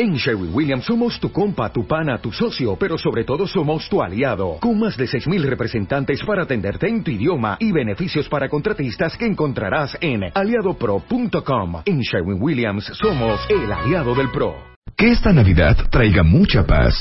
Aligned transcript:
En 0.00 0.14
Sherwin 0.14 0.54
Williams 0.54 0.84
somos 0.84 1.18
tu 1.18 1.32
compa, 1.32 1.72
tu 1.72 1.84
pana, 1.84 2.18
tu 2.18 2.30
socio, 2.30 2.76
pero 2.76 2.96
sobre 2.96 3.24
todo 3.24 3.48
somos 3.48 3.88
tu 3.88 4.00
aliado, 4.00 4.58
con 4.60 4.78
más 4.78 4.96
de 4.96 5.06
6.000 5.06 5.42
representantes 5.42 6.22
para 6.22 6.44
atenderte 6.44 6.88
en 6.88 7.02
tu 7.02 7.10
idioma 7.10 7.56
y 7.58 7.72
beneficios 7.72 8.28
para 8.28 8.48
contratistas 8.48 9.16
que 9.16 9.26
encontrarás 9.26 9.98
en 10.00 10.30
aliadopro.com. 10.32 11.82
En 11.84 11.98
Sherwin 11.98 12.40
Williams 12.40 12.84
somos 12.94 13.40
el 13.50 13.72
aliado 13.72 14.14
del 14.14 14.30
PRO. 14.30 14.54
Que 14.96 15.10
esta 15.10 15.32
Navidad 15.32 15.76
traiga 15.90 16.22
mucha 16.22 16.64
paz, 16.64 16.94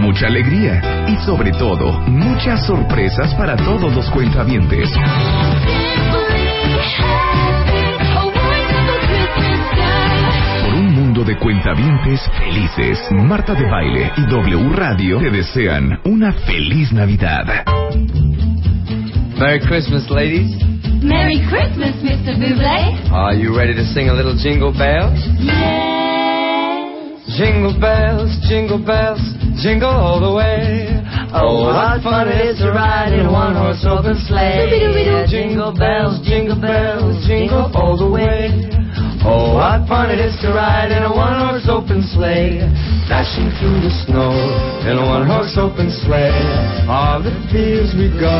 mucha 0.00 0.26
alegría 0.26 1.06
y 1.08 1.16
sobre 1.24 1.52
todo 1.52 1.92
muchas 2.08 2.66
sorpresas 2.66 3.32
para 3.36 3.54
todos 3.56 3.94
los 3.94 4.10
cuentavientes. 4.10 4.90
Mundo 11.22 11.34
de 11.34 11.38
cuentavientes 11.38 12.20
felices, 12.36 12.98
Marta 13.12 13.54
de 13.54 13.64
Baile 13.70 14.10
y 14.16 14.26
W 14.26 14.70
Radio 14.74 15.18
te 15.18 15.30
desean 15.30 16.00
una 16.04 16.32
feliz 16.32 16.92
Navidad. 16.92 17.46
Merry 19.38 19.60
Christmas, 19.60 20.10
ladies. 20.10 20.50
Merry 21.00 21.38
Christmas, 21.48 21.94
Mr. 22.02 22.34
Buble. 22.36 23.12
Are 23.12 23.36
you 23.36 23.56
ready 23.56 23.72
to 23.72 23.84
sing 23.94 24.08
a 24.08 24.12
little 24.12 24.34
jingle 24.34 24.72
bells? 24.72 25.16
Yes. 25.38 26.02
Jingle 27.38 27.78
bells, 27.78 28.36
jingle 28.48 28.78
bells, 28.84 29.20
jingle 29.62 29.90
all 29.90 30.18
the 30.18 30.32
way. 30.34 30.88
Oh, 31.32 31.66
what 31.66 32.02
fun 32.02 32.26
it 32.26 32.40
is 32.48 32.58
to 32.58 32.72
ride 32.72 33.12
in 33.12 33.26
a 33.26 33.32
one-horse 33.32 33.86
open 33.88 34.18
sleigh. 34.26 35.26
Jingle 35.30 35.72
bells, 35.72 36.20
jingle 36.26 36.60
bells, 36.60 37.24
jingle 37.28 37.70
all 37.74 37.96
the 37.96 38.10
way. 38.10 38.81
Oh, 39.24 39.54
what 39.54 39.86
fun 39.86 40.10
it 40.10 40.18
is 40.18 40.34
to 40.42 40.50
ride 40.50 40.90
in 40.90 41.04
a 41.04 41.12
one-horse 41.14 41.68
open 41.70 42.02
sleigh. 42.02 42.58
Dashing 43.08 43.54
through 43.62 43.78
the 43.78 43.90
snow 44.02 44.34
in 44.82 44.98
a 44.98 45.06
one-horse 45.06 45.54
open 45.58 45.90
sleigh. 46.02 46.34
All 46.90 47.22
the 47.22 47.30
fields 47.52 47.94
we 47.94 48.10
go, 48.18 48.34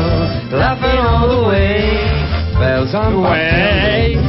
laughing 0.51 0.99
all 0.99 1.27
the 1.31 1.47
way. 1.47 2.03
Bells 2.59 2.93
on 2.93 3.15
the 3.15 3.21
way. 3.23 4.19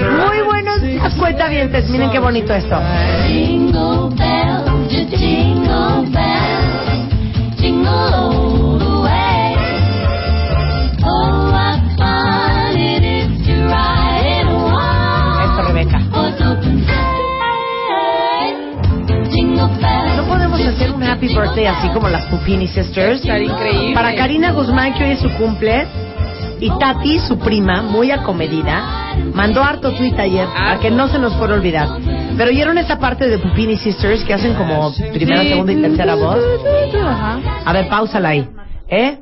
Muy 0.00 0.40
buenos 0.46 0.80
días, 0.80 1.14
cuentavientes. 1.14 1.90
Miren 1.90 2.10
qué 2.10 2.18
bonito 2.18 2.54
esto. 2.54 2.80
Jingle 3.26 4.08
bells, 4.16 4.90
just 4.90 5.10
jingle 5.14 6.08
bells, 6.10 7.60
jingle 7.60 8.37
happy 21.18 21.34
birthday 21.34 21.66
así 21.66 21.88
como 21.88 22.08
las 22.08 22.26
Pupini 22.26 22.68
Sisters? 22.68 23.24
increíble. 23.24 23.94
Para 23.94 24.14
Karina 24.14 24.52
Guzmán, 24.52 24.94
que 24.94 25.04
hoy 25.04 25.10
es 25.10 25.20
su 25.20 25.28
cumple, 25.30 25.84
y 26.60 26.70
Tati, 26.78 27.18
su 27.18 27.38
prima, 27.38 27.82
muy 27.82 28.12
acomedida, 28.12 29.14
mandó 29.34 29.62
harto 29.62 29.92
tweet 29.92 30.14
ayer, 30.16 30.46
para 30.46 30.78
que 30.78 30.90
no 30.90 31.08
se 31.08 31.18
nos 31.18 31.34
fuera 31.34 31.54
a 31.54 31.56
olvidar. 31.56 31.88
Pero 32.36 32.50
oyeron 32.50 32.78
esa 32.78 33.00
parte 33.00 33.28
de 33.28 33.38
Pupini 33.38 33.76
Sisters 33.76 34.22
que 34.22 34.34
hacen 34.34 34.54
como 34.54 34.92
primera, 35.12 35.42
segunda 35.42 35.72
y 35.72 35.82
tercera 35.82 36.14
voz. 36.14 36.38
A 37.64 37.72
ver, 37.72 37.88
pausala 37.88 38.28
ahí. 38.30 38.48
¿Eh? 38.88 39.18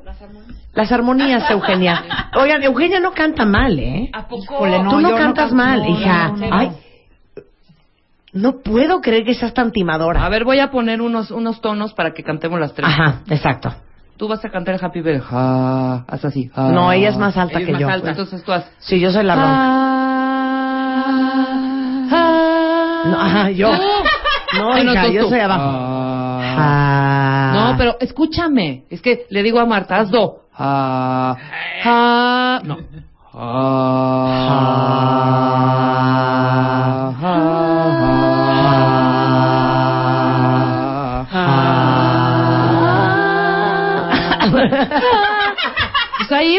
Las 0.74 0.92
armonías, 0.92 1.50
Eugenia. 1.50 2.05
Oigan, 2.34 2.62
Eugenia 2.62 3.00
no 3.00 3.12
canta 3.12 3.47
mal, 3.47 3.78
¿eh? 3.78 4.11
¿A 4.12 4.28
poco? 4.28 4.67
Tú 4.91 5.00
no 5.00 5.14
cantas 5.14 5.50
mal, 5.52 5.89
hija. 5.89 6.34
Ay, 6.50 6.70
no 8.37 8.59
puedo 8.61 9.01
creer 9.01 9.25
que 9.25 9.34
seas 9.34 9.53
tan 9.55 9.73
timadora. 9.73 10.25
A 10.25 10.29
ver, 10.29 10.45
voy 10.45 10.59
a 10.61 10.70
poner 10.70 11.01
unos, 11.01 11.31
unos 11.31 11.61
tonos 11.61 11.92
para 11.95 12.12
que 12.12 12.23
cantemos 12.23 12.61
las 12.61 12.73
tres. 12.75 12.89
Ajá, 12.89 13.20
exacto. 13.29 13.73
Tú 14.17 14.29
vas 14.29 14.45
a 14.45 14.48
cantar 14.51 14.75
el 14.77 14.84
Happy 14.84 15.01
Birthday. 15.03 15.29
Ja, 15.29 16.05
haz 16.08 16.24
así. 16.24 16.51
No, 16.57 16.91
ella 16.92 17.08
es 17.11 17.17
más 17.19 17.36
alta 17.36 17.58
Ella 17.58 17.61
es 17.61 17.67
que 17.67 17.73
más 17.73 17.80
yo. 17.83 17.89
alta. 17.91 18.11
Entonces 18.11 18.42
tú 18.45 18.52
haz. 18.52 18.64
Sí, 18.79 18.98
yo 19.01 19.11
soy 19.11 19.25
la 19.25 19.35
ronca. 19.35 19.83
No, 23.11 23.20
ajá, 23.20 23.51
yo. 23.51 23.70
No, 24.58 24.67
Bueno, 24.69 24.92
hija, 24.95 25.05
tú, 25.07 25.13
yo 25.13 25.23
tú. 25.25 25.29
soy 25.29 25.41
abajo. 25.41 25.63
Ah. 25.70 26.55
Ah. 26.58 27.52
No, 27.73 27.77
pero 27.79 27.96
escúchame. 28.01 28.85
Es 28.91 29.02
que 29.02 29.27
le 29.29 29.42
digo 29.42 29.61
a 29.61 29.67
Marta, 29.67 29.98
haz 29.98 30.11
do. 30.11 30.41
No. 32.64 32.77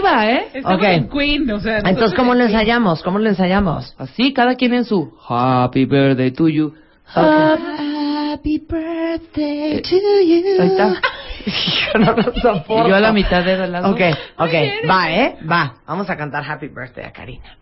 Pues 0.07 0.16
ahí 0.16 0.23
va, 0.23 0.31
¿eh? 0.31 0.47
Ok. 0.63 0.84
Entonces, 1.85 2.13
¿cómo 2.16 2.34
lo 2.34 2.45
ensayamos? 2.45 3.03
¿Cómo 3.03 3.19
lo 3.19 3.29
ensayamos? 3.29 3.94
Así, 3.97 4.34
cada 4.34 4.56
quien 4.56 4.73
en 4.73 4.85
su 4.85 5.13
Happy 5.28 5.85
Birthday 5.85 6.31
to 6.31 6.47
you. 6.47 6.73
Happy 7.13 8.59
birthday 8.59 9.81
to 9.81 9.95
you. 9.95 10.62
Ahí 10.62 10.68
está. 10.68 11.01
Yo 11.94 12.00
no 12.00 12.13
lo 12.13 12.23
soporto. 12.23 12.88
Y 12.88 12.90
yo 12.90 12.95
a 12.95 13.00
la 13.00 13.13
mitad 13.13 13.44
de 13.44 13.68
las 13.68 13.84
dos. 13.84 13.91
Ok, 13.94 14.01
ok, 14.38 14.53
va, 14.90 15.12
¿eh? 15.12 15.38
Va. 15.50 15.75
Vamos 15.85 16.09
a 16.09 16.18
cantar 16.18 16.44
Happy 16.44 16.68
Birthday 16.68 17.06
a 17.06 17.12
Karina. 17.12 17.57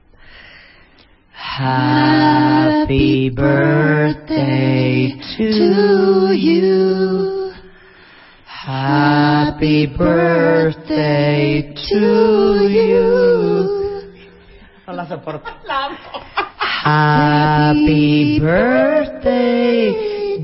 Happy 1.38 3.30
birthday 3.30 5.20
to 5.38 6.34
you. 6.34 7.52
Happy 8.48 9.35
birthday 9.98 11.74
to 11.90 12.68
you. 12.70 14.04
No 14.88 14.94
la 14.94 15.06
soporto. 15.08 15.50
Happy 16.84 18.40
birthday, 18.40 19.94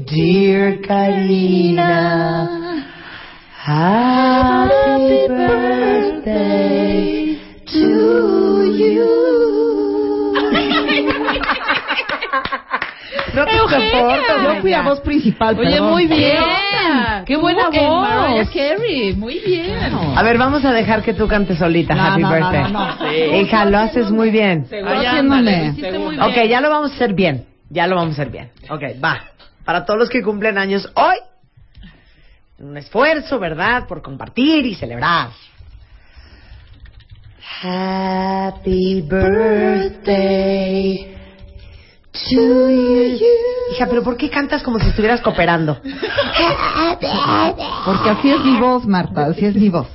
dear 0.06 0.78
Karina. 0.82 1.94
Happy 3.54 5.28
birthday 5.28 6.74
to 7.68 8.66
you. 8.74 9.08
No 13.34 13.46
te 13.46 13.58
soporto. 13.58 14.34
Yo 14.44 14.62
fui 14.62 14.74
a 14.74 14.82
voz 14.82 15.00
principal, 15.00 15.58
Oye, 15.58 15.70
perdón. 15.72 15.92
muy 15.92 16.06
bien. 16.06 16.44
Qué 17.25 17.38
buena 17.38 17.66
¿Cómo 17.66 17.72
que 17.72 17.81
Mariah 17.88 18.44
voz. 18.44 18.50
Carey, 18.53 19.13
muy 19.16 19.40
bien. 19.40 19.94
A 20.16 20.24
ver, 20.24 20.38
vamos 20.38 20.63
a 20.66 20.72
dejar 20.72 21.02
que 21.03 21.13
tú 21.13 21.28
cantes 21.28 21.57
solita 21.57 21.94
No, 21.96 22.02
Happy 22.03 22.22
no, 22.22 22.29
no, 22.29 22.35
Birthday. 22.35 22.72
no, 22.72 22.96
no. 22.96 23.41
Hija, 23.41 23.66
lo 23.66 23.78
haces 23.79 24.12
muy 24.12 24.29
bien. 24.31 24.68
Muy 24.69 25.41
bien. 25.44 26.19
Ok, 26.22 26.35
ya 26.50 26.62
lo 26.62 26.69
vamos 26.69 26.91
a 26.91 26.96
hacer 26.96 27.13
bien. 27.13 27.46
Ya 27.69 27.88
lo 27.88 27.96
vamos 27.96 28.18
a 28.18 28.22
hacer 28.22 28.31
bien. 28.31 28.50
Ok, 28.69 28.84
va. 29.03 29.22
Para 29.63 29.85
todos 29.85 30.00
los 30.00 30.09
que 30.09 30.22
cumplen 30.24 30.57
años 30.57 30.91
hoy, 30.96 31.16
un 32.59 32.75
esfuerzo, 32.78 33.40
¿verdad? 33.40 33.88
Por 33.88 34.01
compartir 34.01 34.66
y 34.66 34.75
celebrar. 34.75 35.30
Happy 37.63 39.01
birthday. 39.01 40.41
Hija, 42.14 43.88
pero 43.90 44.04
¿por 44.04 44.18
qué 44.18 44.30
cantas 44.30 44.62
como 44.64 44.80
si 44.80 44.88
estuvieras 44.90 45.22
cooperando? 45.22 45.80
Porque 47.86 48.10
así 48.10 48.30
es 48.32 48.40
mi 48.44 48.58
voz, 48.60 48.86
Marta, 48.86 49.28
así 49.28 49.46
es 49.46 49.56
mi 49.56 49.70
voz. 49.70 49.88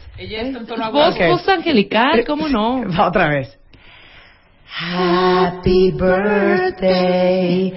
Voz, 0.93 1.15
Ok. 1.15 1.21
voz 1.29 1.47
angelical, 1.49 2.25
¿cómo 2.27 2.49
no? 2.49 2.83
Va 2.91 3.09
otra 3.09 3.29
vez. 3.29 3.57
Happy 4.79 5.91
birthday 5.93 7.73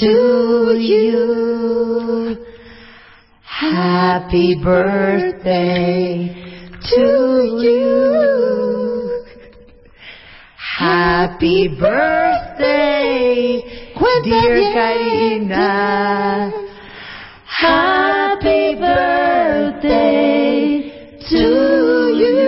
to 0.00 0.74
you. 0.74 2.38
Happy 3.44 4.54
birthday 4.56 6.34
to 6.90 7.60
you. 7.62 9.10
Happy 10.78 11.68
birthday, 11.68 12.51
dear 14.24 14.72
Karina. 14.72 16.52
Happy 17.46 18.74
birthday 18.76 20.10
to 21.28 21.46
you. 22.20 22.42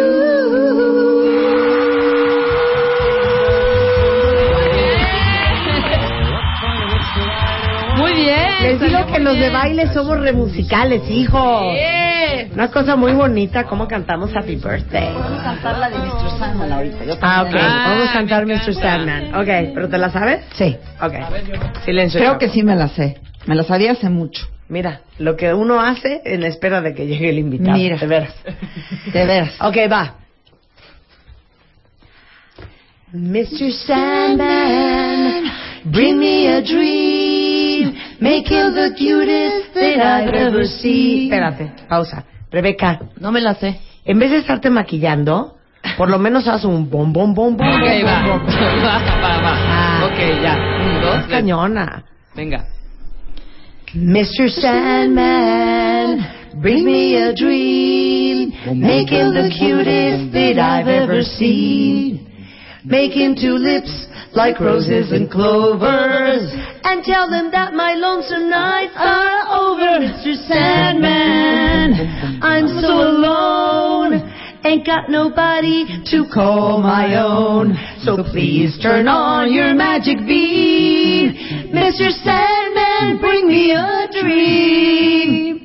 Muy 7.96 8.12
bien. 8.12 8.50
Les 8.62 8.80
digo 8.80 9.06
que 9.06 9.18
los 9.20 9.38
de 9.38 9.50
baile 9.50 9.92
somos 9.92 10.20
remusicales, 10.20 11.02
hijo. 11.10 11.72
Bien. 11.72 12.03
Una 12.54 12.68
cosa 12.70 12.94
muy 12.94 13.12
bonita, 13.12 13.64
cómo 13.64 13.88
cantamos 13.88 14.30
Happy 14.36 14.54
Birthday. 14.56 15.12
Vamos 15.12 15.40
a 15.40 15.42
cantar 15.42 15.78
la 15.78 15.90
de 15.90 15.98
Mr. 15.98 16.38
Sandman 16.38 16.72
ahorita. 16.72 17.04
Yo 17.04 17.14
Ah, 17.20 17.42
ok. 17.42 17.52
Vamos 17.52 18.08
a 18.08 18.12
cantar 18.12 18.46
Mr. 18.46 18.74
Sandman. 18.74 19.34
Ok, 19.34 19.72
¿pero 19.74 19.88
te 19.88 19.98
la 19.98 20.10
sabes? 20.10 20.44
Sí, 20.54 20.76
Ok. 21.02 21.14
Silencio. 21.84 22.20
creo 22.20 22.38
que 22.38 22.48
sí 22.50 22.62
me 22.62 22.76
la 22.76 22.88
sé. 22.88 23.18
Me 23.46 23.56
la 23.56 23.64
sabía 23.64 23.92
hace 23.92 24.08
mucho. 24.08 24.46
Mira, 24.68 25.00
lo 25.18 25.36
que 25.36 25.52
uno 25.52 25.80
hace 25.80 26.22
en 26.24 26.40
la 26.42 26.46
espera 26.46 26.80
de 26.80 26.94
que 26.94 27.06
llegue 27.06 27.30
el 27.30 27.38
invitado. 27.38 27.76
Mira. 27.76 27.96
De 27.98 28.06
veras. 28.06 28.34
De 29.12 29.26
veras. 29.26 29.50
Ok, 29.60 29.76
va. 29.90 30.14
Mr. 33.12 33.72
Sandman, 33.86 35.44
bring 35.84 36.18
me 36.18 36.48
a 36.54 36.60
dream. 36.62 37.94
Make 38.20 38.48
him 38.48 38.74
the 38.74 38.94
cutest 38.96 39.74
that 39.74 39.98
I've 40.22 40.34
ever 40.34 40.66
seen. 40.66 41.32
Espérate, 41.32 41.72
pausa. 41.88 42.24
Rebeca, 42.54 43.00
No 43.18 43.32
me 43.32 43.40
la 43.40 43.54
sé. 43.54 43.80
en 44.04 44.18
vez 44.20 44.30
de 44.30 44.38
estarte 44.38 44.70
maquillando, 44.70 45.56
por 45.96 46.08
lo 46.08 46.18
menos 46.20 46.46
haz 46.46 46.64
un 46.64 46.88
bom, 46.88 47.12
bom, 47.12 47.34
bom, 47.34 47.56
bom. 47.56 47.66
Ok, 47.66 47.80
bom, 47.82 48.06
va. 48.06 48.22
bom, 48.22 48.38
bom. 48.46 48.54
Va, 48.84 48.98
va, 49.22 49.40
va. 49.42 49.52
Ah. 49.56 50.06
Ok, 50.06 50.18
ya. 50.42 50.54
Un, 50.54 51.00
dos, 51.02 51.14
tres. 51.26 51.26
cañona. 51.30 52.04
Venga. 52.36 52.64
Mr. 53.94 54.48
Sandman, 54.50 56.26
bring 56.60 56.84
me 56.84 57.16
a 57.16 57.32
dream. 57.34 58.52
Make 58.80 59.08
him 59.10 59.34
the 59.34 59.50
cutest 59.58 60.32
that 60.32 60.58
I've 60.58 60.88
ever 60.88 61.22
seen. 61.22 62.20
Make 62.84 63.12
him 63.12 63.34
two 63.34 63.56
lips 63.56 63.90
like 64.34 64.58
roses 64.60 65.10
and 65.12 65.30
clovers. 65.30 66.42
And 66.84 67.02
tell 67.04 67.30
them 67.30 67.50
that 67.52 67.72
my 67.72 67.94
lonesome 67.94 68.50
nights 68.50 68.94
are 68.96 69.40
over. 69.62 70.04
Mr. 70.04 70.34
Sandman, 70.48 71.13
I'm 72.54 72.68
so 72.80 72.92
alone. 73.02 74.30
Ain't 74.64 74.86
got 74.86 75.10
nobody 75.10 75.84
to 76.10 76.24
call 76.32 76.80
my 76.80 77.16
own. 77.20 77.74
So 78.04 78.22
please 78.22 78.78
turn 78.80 79.08
on 79.08 79.52
your 79.52 79.74
magic 79.74 80.18
beam. 80.18 81.34
Mr. 81.74 82.14
Sandman, 82.22 83.18
bring 83.20 83.48
me 83.48 83.72
a 83.72 84.06
dream. 84.22 85.60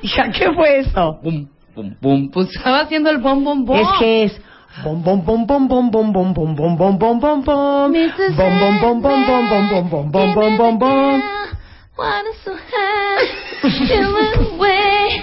Hija, 0.00 0.32
¿qué 0.32 0.54
fue 0.54 0.78
eso? 0.80 1.18
Bum, 1.22 1.48
bum, 1.74 1.96
bum. 2.00 2.30
Pues 2.30 2.48
estaba 2.54 2.82
haciendo 2.82 3.10
el 3.10 3.18
bom, 3.18 3.42
bom, 3.42 3.64
bom. 3.64 3.76
Es 3.76 3.88
que 3.98 4.24
es 4.24 4.40
bom 4.84 5.02
bom 5.02 5.24
bom 5.24 5.46
bom 5.46 5.68
bom 5.68 5.90
bom 5.90 6.12
bom 6.12 6.34
bom 6.34 6.56
bom 6.56 6.76
bom 6.76 6.98
bom 6.98 7.20
bom 7.20 7.44
bom 7.44 7.92
Mr. 7.92 8.36
bom 8.36 8.58
bom 8.58 8.80
bom 8.80 9.02
bom 9.02 9.26
bom 9.26 9.48
bom 9.48 9.68
bom 9.68 10.10
bom 10.10 10.10
bom 10.10 10.34
bom 10.34 10.56
bom 10.56 10.78
bom 10.78 11.22
Wanna 11.96 12.30
so 12.44 12.56
high, 12.56 13.22
feeling 13.62 14.58
way. 14.58 15.22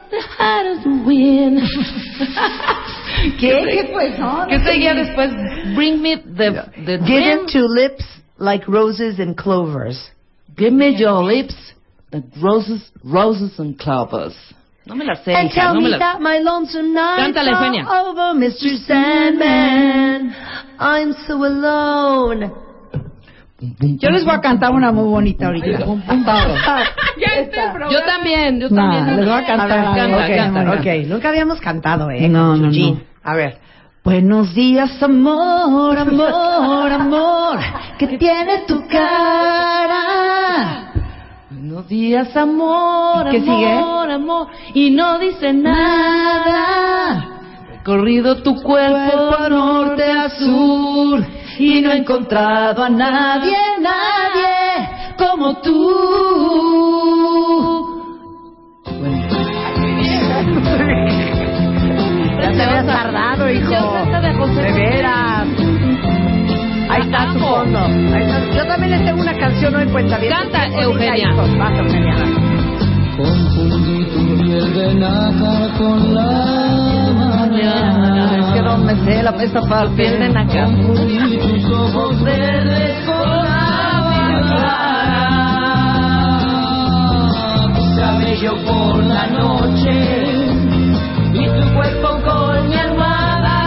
the 0.11 0.81
the 0.83 1.03
wind. 1.05 1.59
¿Qué? 3.39 3.49
¿Qué 3.71 3.89
fue 3.91 4.07
eso? 4.13 4.45
¿Qué 4.49 4.59
seguía 4.59 4.93
después? 4.93 5.31
Bring 5.75 6.01
me 6.01 6.17
the, 6.17 6.71
the 6.85 6.97
Give 7.05 7.23
him 7.23 7.47
two 7.51 7.67
lips 7.67 8.03
like 8.37 8.67
roses 8.67 9.19
and 9.19 9.37
clovers. 9.37 10.09
Give 10.57 10.73
me 10.73 10.95
your 10.97 11.23
lips, 11.23 11.55
the 12.11 12.23
roses, 12.41 12.91
roses 13.03 13.57
and 13.59 13.79
clovers. 13.79 14.35
No 14.85 14.95
me 14.95 15.05
la 15.05 15.15
sé, 15.15 15.33
And 15.33 15.49
hija, 15.49 15.55
tell 15.61 15.73
no 15.75 15.79
me 15.81 15.85
me 15.85 15.91
la 15.91 15.99
that 15.99 16.21
my 16.21 16.39
lonesome 16.39 16.93
nights 16.93 17.37
Cántale, 17.37 17.51
Eugenia. 17.51 17.85
are 17.85 18.07
over, 18.09 18.33
Mr. 18.39 18.75
Sandman. 18.87 20.33
I'm 20.79 21.13
so 21.27 21.35
alone. 21.45 22.51
Yo 23.61 24.09
les 24.09 24.25
voy 24.25 24.33
a 24.33 24.41
cantar 24.41 24.71
una 24.71 24.91
muy 24.91 25.07
bonita 25.07 25.45
ahorita. 25.45 25.77
Todos. 25.85 25.99
Yo 27.91 28.01
también, 28.05 28.59
yo 28.59 28.69
No, 28.69 28.75
también. 28.75 29.15
les 29.17 29.25
voy 29.25 29.35
a 29.35 29.45
cantar 29.45 29.69
ver, 29.69 29.79
algo. 29.79 29.95
canta, 30.17 30.17
ok, 30.17 30.35
canta. 30.35 30.71
ok, 30.79 30.87
nunca 31.07 31.29
habíamos 31.29 31.61
cantado, 31.61 32.09
¿eh? 32.09 32.27
No, 32.27 32.57
no, 32.57 32.71
no. 32.71 32.97
A 33.23 33.35
ver. 33.35 33.57
Buenos 34.03 34.55
días, 34.55 35.01
amor, 35.03 35.95
amor, 35.95 36.91
amor, 36.91 37.59
que 37.99 38.07
tiene 38.17 38.63
tu 38.67 38.83
cara. 38.87 40.91
Buenos 41.51 41.87
días, 41.87 42.35
amor, 42.35 43.29
¿Qué 43.29 43.37
amor, 43.37 44.07
sigue? 44.07 44.13
amor. 44.13 44.47
Y 44.73 44.89
no 44.89 45.19
dice 45.19 45.53
nada. 45.53 47.27
Recorrido 47.69 48.41
tu 48.41 48.59
cuerpo 48.61 49.35
Cuerpo 49.37 49.49
norte 49.49 50.11
a 50.11 50.29
sur 50.29 51.23
y 51.59 51.81
no 51.81 51.91
he 51.91 51.97
encontrado 51.97 52.83
a 52.83 52.89
nadie, 52.89 53.57
nadie 53.79 54.89
como 55.17 55.53
tú. 55.61 55.71
Ya 62.41 62.51
te 62.51 62.63
habías 62.63 62.85
tardado, 62.85 63.49
hijo. 63.49 63.69
Ya 63.69 64.03
está 64.03 64.21
de 64.21 64.71
veras. 64.71 65.47
Ahí 66.89 67.01
está 67.03 67.33
fondo. 67.33 67.79
Ahí 67.79 68.23
está. 68.23 68.55
Yo 68.55 68.67
también 68.67 68.91
les 68.91 69.05
tengo 69.05 69.21
una 69.21 69.37
canción 69.37 69.75
hoy, 69.75 69.85
cuenta 69.87 70.17
bien. 70.17 70.33
Canta, 70.33 70.65
Eugenia. 70.81 71.33
Vas, 71.35 71.79
Eugenia. 71.79 72.15
Confundí 73.17 74.05
tu 74.05 74.41
piel 74.41 74.73
de 74.73 74.93
nácar 74.95 75.77
con 75.77 76.13
la 76.15 77.13
mañana. 77.13 78.40
No 78.71 78.77
me 78.77 78.95
sé 79.03 79.21
la 79.21 79.31
esta 79.31 79.61
parte. 79.63 79.95
Piel 79.95 80.17
de. 80.17 80.33
Confundí 80.33 81.37
tus 81.39 81.71
ojos 81.71 82.23
verdes 82.23 83.05
con 83.05 83.19
la 83.19 83.91
cabello 87.97 88.55
por 88.65 89.03
la 89.03 89.27
noche 89.27 89.91
y 91.33 91.45
tu 91.47 91.73
cuerpo 91.75 92.21
con 92.23 92.69
mi 92.69 92.75
almohada. 92.75 93.57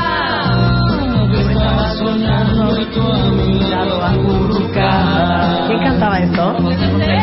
Estaba 1.38 1.90
soñando 1.96 2.80
y 2.80 2.86
tú 2.86 3.02
a 3.02 3.30
mi 3.30 3.60
lado 3.60 4.04
acurrucada. 4.06 5.66
¿Quién 5.66 5.80
cantaba 5.82 6.18
esto? 6.20 6.56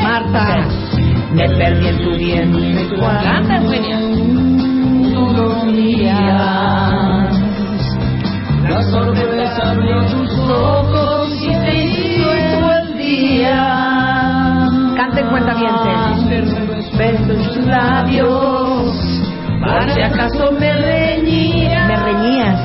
Marta. 0.03 0.67
Me 1.33 1.49
perdí 1.49 1.87
en 1.87 1.97
tu 2.03 2.11
vientre 2.15 2.89
Canta, 2.99 3.57
Eugenia. 3.57 4.00
Ojos 10.51 11.29
y 11.41 11.53
te 11.65 11.83
hizo 11.83 12.71
el 12.71 12.97
día. 12.97 14.67
Canten 14.95 15.27
cuentavientes. 15.29 16.97
Beso 16.97 17.31
en 17.31 17.43
tus 17.43 17.65
labios, 17.65 18.93
si 19.93 20.01
acaso 20.01 20.51
me 20.59 20.73
reñía. 20.73 21.87
Me 21.87 21.95
reñías. 21.95 22.59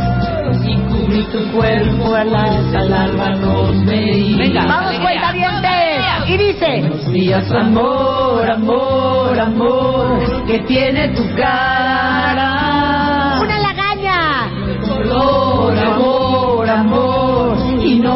Y 0.64 0.75
cubrí 0.76 1.23
tu 1.25 1.52
cuerpo 1.52 2.14
al 2.14 2.35
alza, 2.35 2.78
al 2.78 2.93
alba 2.93 3.31
nos 3.31 3.85
veía. 3.87 4.37
Venga. 4.37 4.66
¡Vamos, 4.66 4.95
cuentavientes! 4.99 6.28
Y 6.28 6.37
dice... 6.37 6.81
Buenos 6.81 7.12
días, 7.12 7.50
amor, 7.52 8.50
amor, 8.50 9.40
amor, 9.40 10.47
que 10.47 10.59
tiene 10.61 11.09
tu 11.11 11.23
cara. 11.37 11.86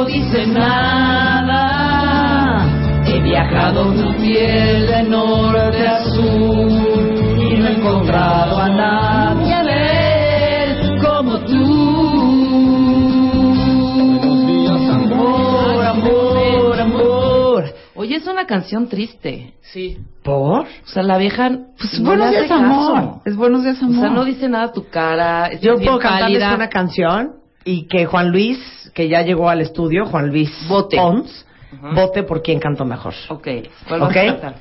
No 0.01 0.07
dice 0.07 0.47
nada. 0.47 1.61
He 3.07 3.21
viajado 3.21 3.93
tu 3.93 4.15
piel 4.17 4.87
de 4.87 5.03
norte 5.05 5.87
a 5.87 6.05
sur 6.05 6.71
y 6.71 7.57
no 7.59 7.69
he 7.69 7.73
encontrado 7.77 8.59
a 8.59 8.69
nadie 8.71 9.55
él 10.65 10.99
como 11.05 11.39
tú. 11.41 11.91
Amor, 14.91 15.85
amor, 15.85 16.81
amor. 16.81 17.65
Oye, 17.95 18.17
es 18.17 18.27
una 18.27 18.47
canción 18.47 18.89
triste. 18.89 19.53
Sí. 19.61 19.99
¿Por? 20.23 20.61
O 20.63 20.67
sea, 20.87 21.03
la 21.03 21.19
vieja. 21.19 21.51
Pues 21.79 22.01
no 22.01 22.07
buenos 22.11 22.31
días, 22.31 22.51
amor. 22.51 22.95
caso. 22.95 23.23
Es 23.27 23.37
buenos 23.37 23.65
días, 23.65 23.83
O 23.83 23.85
amor. 23.87 24.01
sea, 24.01 24.09
no 24.11 24.25
dice 24.25 24.49
nada 24.49 24.73
tu 24.73 24.89
cara. 24.89 25.49
es 25.49 25.61
Yo 25.61 25.75
bien 25.75 25.85
puedo 25.87 25.99
cantarles 25.99 26.43
una 26.55 26.69
canción 26.69 27.33
y 27.65 27.87
que 27.89 28.07
Juan 28.07 28.31
Luis, 28.31 28.59
que 28.95 29.09
ya 29.09 29.23
llegó 29.23 29.49
al 29.49 29.61
estudio, 29.61 30.07
Juan 30.07 30.29
Luis 30.29 30.51
Vote. 30.69 30.97
Pons, 30.97 31.47
vote 31.95 32.23
por 32.25 32.43
quién 32.43 32.59
canto 32.59 32.85
mejor. 32.85 33.15
Ok. 33.29 33.49
¿Cuál 33.89 34.01
vas 34.01 34.11
Ok. 34.11 34.17
a 34.17 34.27
cantar? 34.27 34.55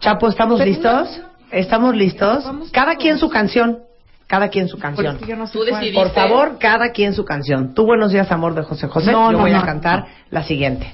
Chapo, 0.00 0.28
¿estamos 0.28 0.60
listos? 0.60 1.20
¿Estamos 1.50 1.94
listos? 1.94 2.44
Cada 2.72 2.96
quien 2.96 3.18
su 3.18 3.28
canción. 3.28 3.80
Cada 4.26 4.48
quien 4.48 4.68
su 4.68 4.78
canción. 4.78 5.18
Tú 5.18 5.64
decidiste. 5.64 5.92
Por 5.92 6.10
favor, 6.10 6.58
cada 6.60 6.92
quien 6.92 7.14
su 7.14 7.24
canción. 7.24 7.74
Tú, 7.74 7.84
buenos 7.84 8.12
días, 8.12 8.30
amor 8.30 8.54
de 8.54 8.62
José 8.62 8.86
José. 8.86 9.10
No, 9.10 9.32
Yo 9.32 9.38
no, 9.38 9.42
voy 9.42 9.52
a 9.52 9.62
cantar 9.62 10.06
la 10.30 10.44
siguiente. 10.44 10.90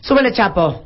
Súbele, 0.00 0.32
Chapo. 0.32 0.82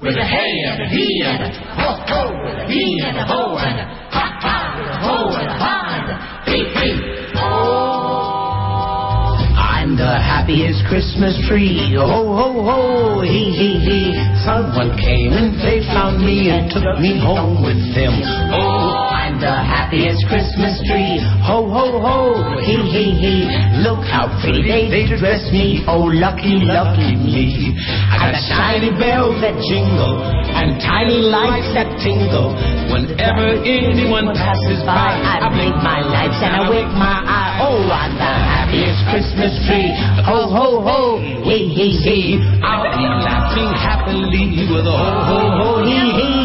I'm 9.92 10.00
the 10.00 10.16
happiest 10.24 10.88
Christmas 10.88 11.36
tree. 11.44 11.92
Ho, 12.00 12.08
ho, 12.08 12.64
ho, 12.64 13.20
hee, 13.20 13.52
hee, 13.52 13.76
hee. 13.76 14.16
Someone 14.40 14.96
came 14.96 15.36
and 15.36 15.52
they 15.60 15.84
found 15.92 16.24
me 16.24 16.48
and 16.48 16.72
took 16.72 16.96
me 16.96 17.20
home 17.20 17.60
with 17.60 17.76
them. 17.92 18.16
Oh, 18.56 19.04
I'm 19.12 19.36
the 19.36 19.52
happiest 19.52 20.24
Christmas 20.32 20.80
tree. 20.88 21.20
Ho, 21.44 21.68
ho, 21.68 22.00
ho, 22.00 22.16
hee, 22.64 22.88
hee, 22.88 23.12
hee. 23.20 23.44
Look 23.84 24.00
how 24.08 24.32
pretty 24.40 24.64
they, 24.64 24.88
they 24.88 25.04
dress 25.12 25.44
me. 25.52 25.84
Oh, 25.84 26.08
lucky, 26.08 26.64
lucky 26.64 27.12
me. 27.12 27.76
I 27.76 28.32
got 28.32 28.40
shiny 28.48 28.96
bells 28.96 29.44
that 29.44 29.60
jingle 29.60 30.24
and 30.56 30.80
tiny 30.80 31.20
lights 31.20 31.68
that 31.76 32.00
tingle. 32.00 32.56
Whenever 32.88 33.60
anyone 33.60 34.32
passes 34.32 34.80
by, 34.88 35.20
I 35.20 35.52
blink 35.52 35.76
my 35.84 36.00
lights 36.00 36.40
and 36.40 36.52
I 36.56 36.62
wink 36.64 36.88
my 36.96 37.20
eye. 37.28 37.60
Oh, 37.60 37.92
I'm 37.92 38.16
the 38.16 38.24
happiest 38.24 39.04
Christmas 39.12 39.52
tree. 39.68 39.81
Ho, 40.26 40.46
ho, 40.46 40.80
ho, 40.80 41.18
hee, 41.18 41.68
hee, 41.68 41.96
hee. 42.04 42.38
I'll 42.62 42.86
be 42.94 43.04
laughing 43.26 43.72
happily 43.74 44.68
with 44.70 44.86
a 44.86 44.96
ho, 44.96 45.10
ho, 45.28 45.38
ho, 45.58 45.84
hee, 45.84 46.12
hee. 46.18 46.42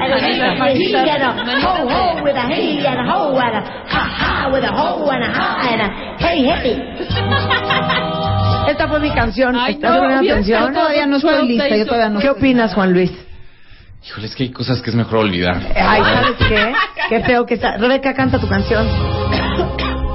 And 0.00 0.12
a 0.12 0.16
and 0.16 1.22
a 1.22 1.60
ho 1.60 1.74
ho 1.88 2.22
with 2.24 2.36
a 2.36 2.46
he 2.48 2.86
and 2.86 3.00
a 3.00 3.04
ho 3.10 3.36
and 3.36 3.56
a 3.56 3.62
ha 3.86 4.02
ha 4.18 4.50
with 4.52 4.64
a 4.64 4.72
ho 4.72 5.08
and 5.10 5.22
a 5.22 5.30
ha 5.30 5.48
and 5.70 5.80
a 5.82 5.88
hey 6.18 6.42
hey. 6.44 6.76
Esta 8.70 8.88
fue 8.88 9.00
mi 9.00 9.10
canción. 9.10 9.56
Ay, 9.56 9.74
¿Estás 9.74 9.96
no, 9.96 10.00
bien, 10.02 10.30
atención? 10.32 10.66
yo 10.68 10.72
todavía 10.72 11.06
no 11.06 11.16
estoy 11.16 11.48
lista, 11.48 11.76
yo 11.76 11.86
todavía 11.86 12.08
no 12.08 12.20
¿Qué 12.20 12.30
opinas, 12.30 12.74
Juan 12.74 12.92
Luis? 12.92 13.10
Híjole, 14.06 14.26
es 14.26 14.34
que 14.34 14.44
hay 14.44 14.50
cosas 14.50 14.80
que 14.80 14.90
es 14.90 14.96
mejor 14.96 15.18
olvidar. 15.18 15.60
Ay, 15.76 16.02
¿sabes 16.02 16.36
qué? 16.48 16.72
Qué 17.08 17.20
feo 17.20 17.44
que 17.44 17.54
está. 17.54 17.76
Rebeca, 17.76 18.14
canta 18.14 18.38
tu 18.38 18.48
canción. 18.48 18.86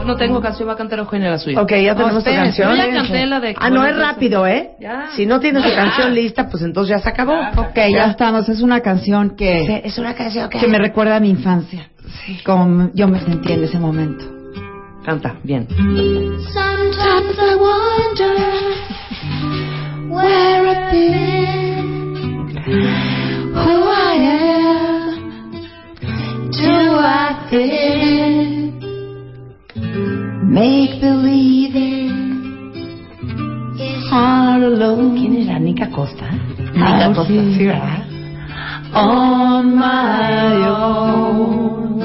No 0.05 0.15
tengo 0.15 0.39
canción, 0.41 0.67
va 0.69 0.73
a 0.73 0.75
cantar 0.77 0.99
Eugenia 0.99 1.31
la 1.31 1.37
suya. 1.39 1.61
Ok, 1.61 1.71
ya 1.71 1.95
tenemos 1.95 2.23
tu 2.23 2.29
canción. 2.31 2.69
yo 2.71 2.75
ya 2.75 2.91
canté 2.93 3.25
la 3.25 3.39
de- 3.39 3.55
Ah, 3.59 3.69
no, 3.69 3.85
es 3.85 3.97
rápido, 3.97 4.45
¿eh? 4.47 4.71
Ya. 4.79 5.07
Si 5.15 5.25
no 5.25 5.39
tienes 5.39 5.63
tu 5.63 5.69
canción 5.73 6.13
lista, 6.21 6.47
pues 6.49 6.61
entonces 6.63 6.95
ya 6.97 7.01
se 7.03 7.09
acabó. 7.09 7.33
Ok, 7.57 7.75
ya 7.91 8.05
estamos. 8.11 8.47
Es 8.49 8.61
una 8.61 8.81
canción 8.81 9.35
que, 9.35 9.81
Es 9.83 9.97
una 9.97 10.13
canción 10.13 10.49
que 10.49 10.59
que 10.59 10.67
me 10.67 10.77
recuerda 10.77 11.15
a 11.15 11.19
mi 11.19 11.29
infancia. 11.29 11.89
Como 12.45 12.91
yo 12.93 13.07
me 13.07 13.19
sentí 13.19 13.51
en 13.53 13.63
ese 13.63 13.79
momento. 13.79 14.25
Canta, 15.03 15.35
bien. 15.43 15.67
Sometimes 15.69 17.37
I 17.37 17.55
wonder 17.55 18.35
where 20.09 20.67
I've 20.67 20.91
been, 20.91 22.55
who 23.53 23.83
I 23.91 24.15
am, 24.17 25.61
do 26.51 26.97
I 26.97 27.35
in? 27.51 27.84
Make 30.55 31.01
believing 31.01 32.13
is 33.77 34.03
hard 34.09 34.63
alone. 34.63 35.17
¿Quién 35.19 35.35
era? 35.43 35.59
¿Nica 35.59 35.89
Costa? 35.91 36.27
Ah, 36.77 37.11
Costa, 37.13 37.25
sí. 37.33 37.55
sí, 37.57 37.65
¿verdad? 37.65 38.03
On 38.93 39.75
my 39.77 40.67
own. 40.67 41.99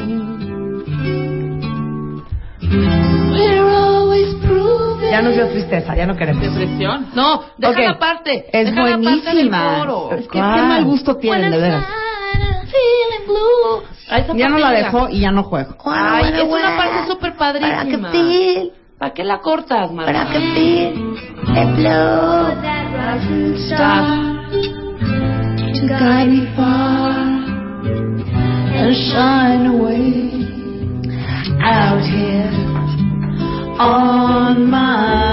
We're 3.30 3.70
always 3.70 4.34
proving. 4.44 5.10
Ya 5.10 5.22
nos 5.22 5.34
dio 5.34 5.46
tristeza, 5.48 5.94
ya 5.94 6.06
no 6.06 6.16
queremos. 6.16 6.42
¿Depresión? 6.42 7.06
No, 7.14 7.42
deja 7.56 7.70
Ok. 7.72 7.78
la 7.78 7.98
parte. 8.00 8.46
Es 8.52 8.66
deja 8.66 8.82
la 8.82 8.98
parte 8.98 9.34
del 9.34 9.48
buenísima. 9.48 9.78
coro. 9.78 10.10
Es 10.16 10.26
que 10.26 10.32
qué 10.32 10.38
mal 10.40 10.84
gusto 10.84 11.16
tienen, 11.18 11.52
de 11.52 11.58
veras. 11.58 11.84
Feeling 12.72 13.26
blue. 13.26 13.82
Ya 14.36 14.48
no 14.48 14.58
la 14.58 14.70
dejo 14.72 15.08
y 15.08 15.20
ya 15.20 15.30
no 15.30 15.44
juego. 15.44 15.76
Ay, 15.84 16.24
Wanna, 16.24 16.38
es 16.38 16.44
una 16.44 16.76
parte 16.76 17.12
súper 17.12 17.36
padrísima. 17.36 17.76
Para 17.76 17.90
que 17.90 17.98
feel, 18.10 18.72
¿Para 18.98 19.14
qué 19.14 19.24
la 19.24 19.38
cortas, 19.40 19.90
para 19.92 20.26
que 20.26 20.40
feel 20.40 21.16
the 21.54 21.64
blue 21.76 22.62
that 22.62 22.86
rising 22.94 23.54
star 23.66 24.04
to 25.74 25.86
guide 25.88 26.28
me 26.28 26.46
far 26.54 27.10
and 28.76 28.94
shine 28.94 29.66
away 29.66 30.30
out 31.62 32.02
here. 32.02 32.50
On 33.78 34.70
my 34.70 35.29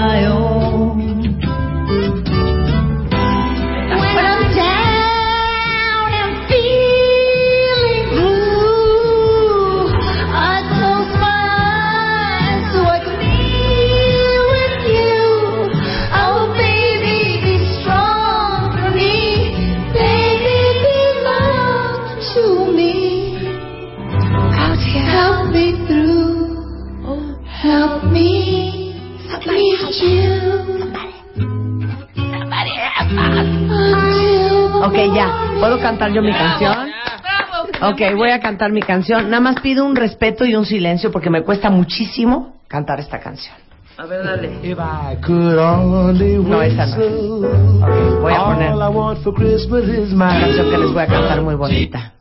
Ok, 37.98 38.14
voy 38.14 38.30
a 38.30 38.38
cantar 38.38 38.70
mi 38.70 38.80
canción. 38.80 39.28
Nada 39.28 39.40
más 39.40 39.60
pido 39.60 39.84
un 39.84 39.96
respeto 39.96 40.44
y 40.44 40.54
un 40.54 40.64
silencio 40.64 41.10
porque 41.10 41.30
me 41.30 41.42
cuesta 41.42 41.68
muchísimo 41.68 42.54
cantar 42.68 43.00
esta 43.00 43.18
canción. 43.18 43.56
A 43.96 44.06
ver, 44.06 44.22
dale. 44.22 44.60
If 44.62 44.78
I 44.78 45.16
could 45.20 45.58
only 45.58 46.36
No, 46.36 46.62
esa 46.62 46.86
no. 46.86 46.94
Ok, 46.94 48.20
voy 48.20 48.32
a 48.32 48.44
poner 48.44 48.70
all 48.70 48.82
I 48.82 48.94
want 48.94 49.24
for 49.24 49.34
Christmas 49.34 49.82
is 49.88 50.12
una 50.12 50.26
my 50.26 50.40
canción 50.40 50.70
que 50.70 50.78
les 50.78 50.92
voy 50.92 51.02
a 51.02 51.06
cantar 51.08 51.42
muy 51.42 51.56
bonita. 51.56 52.12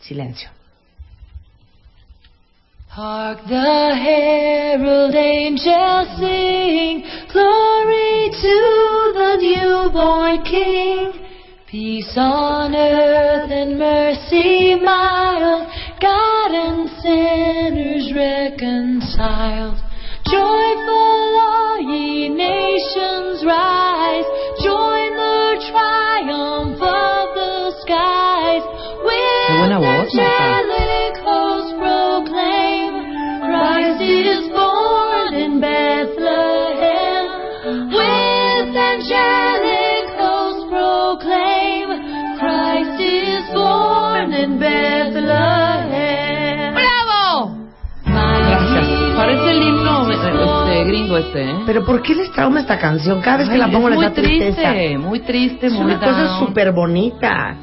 Silencio. 0.00 0.48
Hark 2.88 3.40
the 3.48 3.94
herald 3.94 5.14
angels 5.14 6.08
sing, 6.18 7.04
glory 7.30 8.30
to 8.30 9.12
the 9.12 9.36
newborn 9.42 10.42
King. 10.42 11.17
Peace 11.70 12.14
on 12.16 12.74
earth 12.74 13.50
and 13.50 13.78
mercy 13.78 14.74
mild, 14.82 15.68
God 16.00 16.50
and 16.50 16.88
sinners 17.04 18.10
reconciled. 18.16 19.76
Joyful 20.30 21.36
all 21.36 21.76
ye 21.92 22.30
nations 22.30 23.44
rise, 23.44 24.24
join 24.64 25.12
the 25.12 25.68
triumph 25.68 26.80
of 26.80 27.34
the 27.36 27.76
skies. 27.82 28.62
Qué 29.48 29.58
buena 29.58 29.78
voz, 29.78 30.08
Pero 51.66 51.84
¿por 51.84 52.02
qué 52.02 52.14
les 52.14 52.30
trauma 52.32 52.60
esta 52.60 52.78
canción? 52.78 53.20
Cada 53.20 53.38
vez 53.38 53.48
que 53.48 53.58
la 53.58 53.70
pongo 53.70 53.88
es 53.88 53.96
les 53.96 54.02
da 54.02 54.12
tristeza. 54.12 54.72
triste, 54.72 54.98
muy 54.98 55.20
triste, 55.20 55.66
Es 55.66 55.72
muy 55.72 55.84
una 55.84 55.98
cosa 56.00 56.38
súper 56.38 56.72
bonita. 56.72 57.56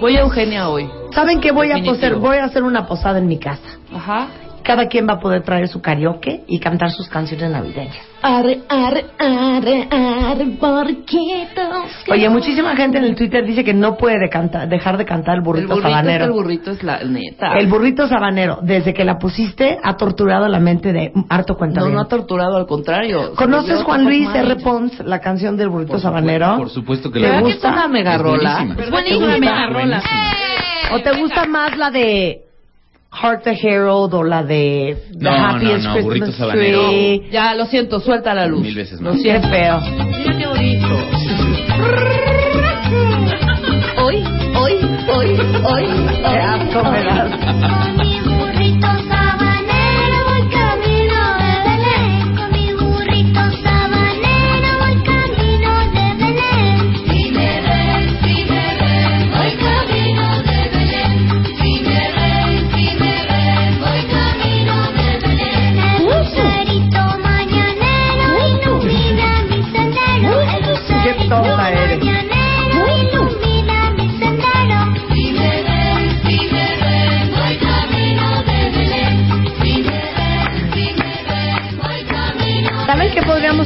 Voy 0.00 0.16
a 0.16 0.20
Eugenia 0.20 0.68
hoy. 0.68 0.88
¿Saben 1.12 1.40
qué 1.40 1.52
voy 1.52 1.70
a 1.70 1.76
hacer? 1.76 2.16
Voy 2.16 2.36
a 2.36 2.44
hacer 2.44 2.62
una 2.62 2.86
posada 2.86 3.18
en 3.18 3.26
mi 3.26 3.38
casa. 3.38 3.78
Ajá. 3.94 4.28
Cada 4.64 4.86
quien 4.88 5.08
va 5.08 5.14
a 5.14 5.20
poder 5.20 5.42
traer 5.42 5.68
su 5.68 5.80
karaoke 5.80 6.44
y 6.46 6.58
cantar 6.60 6.90
sus 6.90 7.08
canciones 7.08 7.50
navideñas. 7.50 7.96
Arre, 8.22 8.60
arre, 8.68 9.04
arre, 9.18 9.88
arre. 9.90 10.46
Oye, 12.10 12.28
muchísima 12.28 12.76
gente 12.76 12.98
en 12.98 13.04
el 13.04 13.16
Twitter 13.16 13.44
dice 13.44 13.64
que 13.64 13.74
no 13.74 13.96
puede 13.96 14.18
de 14.20 14.28
cantar- 14.28 14.68
dejar 14.68 14.96
de 14.96 15.04
cantar 15.04 15.34
el 15.34 15.38
El 15.40 15.44
burrito, 15.44 15.74
es 15.74 15.82
sabanero. 15.82 16.24
el 16.26 16.30
burrito 16.32 16.70
es 16.70 16.82
la 16.82 17.02
neta. 17.02 17.54
El 17.58 17.66
burrito 17.68 18.06
sabanero, 18.06 18.58
desde 18.62 18.94
que 18.94 19.04
la 19.04 19.18
pusiste, 19.18 19.78
ha 19.82 19.96
torturado 19.96 20.46
la 20.48 20.60
mente 20.60 20.92
de 20.92 21.12
harto 21.28 21.56
cuenta 21.56 21.80
no, 21.80 21.88
no 21.88 22.00
ha 22.00 22.04
torturado, 22.08 22.56
al 22.56 22.66
contrario. 22.66 23.34
¿Conoces 23.34 23.82
Juan 23.82 24.04
Luis 24.04 24.28
R. 24.32 24.56
Pons, 24.56 25.00
la 25.00 25.18
canción 25.20 25.56
del 25.56 25.68
burrito 25.68 25.92
Por 25.92 26.00
supuesto, 26.00 26.20
sabanero? 26.20 26.56
por 26.58 26.70
supuesto 26.70 27.10
que 27.10 27.18
¿Te 27.20 27.26
la 27.26 27.28
¿Verdad 27.32 27.46
que 27.46 27.52
gusta? 27.54 27.68
es 27.68 27.74
una 27.74 27.88
mega 27.88 28.14
Es 28.14 28.20
rola? 28.20 28.54
buenísima. 28.54 28.74
Es 28.74 28.84
¿Te 28.84 28.90
buenísima 28.90 29.26
gusta? 29.26 29.38
mega 29.40 29.66
rola. 29.66 30.02
¿O 30.94 31.00
te 31.00 31.12
gusta 31.18 31.44
más 31.46 31.76
la 31.76 31.90
de 31.90 32.42
Heart 33.14 33.44
the 33.44 33.54
Herald 33.54 34.14
o 34.14 34.22
la 34.24 34.42
de 34.42 34.96
The 35.12 35.24
No, 35.24 35.30
Happiest 35.30 35.84
no, 35.84 35.90
no, 35.90 35.94
Christmas 35.94 36.04
Burrito 36.04 36.32
Sabanero. 36.32 36.88
Tree. 36.88 37.28
Ya, 37.30 37.54
lo 37.54 37.66
siento, 37.66 38.00
suelta 38.00 38.32
la 38.34 38.46
luz. 38.46 38.62
Mil 38.62 38.74
veces 38.74 39.00
Lo 39.00 39.10
más. 39.10 39.16
Qué 39.22 39.22
siento. 39.30 39.48
feo. 39.48 39.80
Mira 39.80 40.38
qué 40.38 40.46
bonito. 40.46 40.86
Hoy, 44.02 44.24
hoy, 44.56 44.78
hoy, 45.14 45.40
hoy, 45.64 45.86
Qué 46.22 46.38
asco 46.38 46.90
me 46.90 47.04
das. 47.04 47.30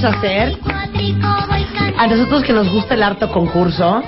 Hacer? 0.05 0.59
A 1.99 2.07
nosotros 2.07 2.43
que 2.43 2.53
nos 2.53 2.69
gusta 2.71 2.95
el 2.95 3.03
harto 3.03 3.31
concurso 3.31 4.03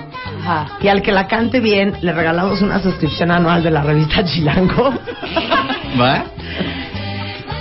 y 0.80 0.88
al 0.88 1.02
que 1.02 1.12
la 1.12 1.26
cante 1.26 1.60
bien, 1.60 1.94
le 2.00 2.12
regalamos 2.12 2.62
una 2.62 2.80
suscripción 2.82 3.30
anual 3.30 3.62
de 3.62 3.70
la 3.70 3.82
revista 3.82 4.24
Chilango. 4.24 4.92
¿Va? 6.00 6.24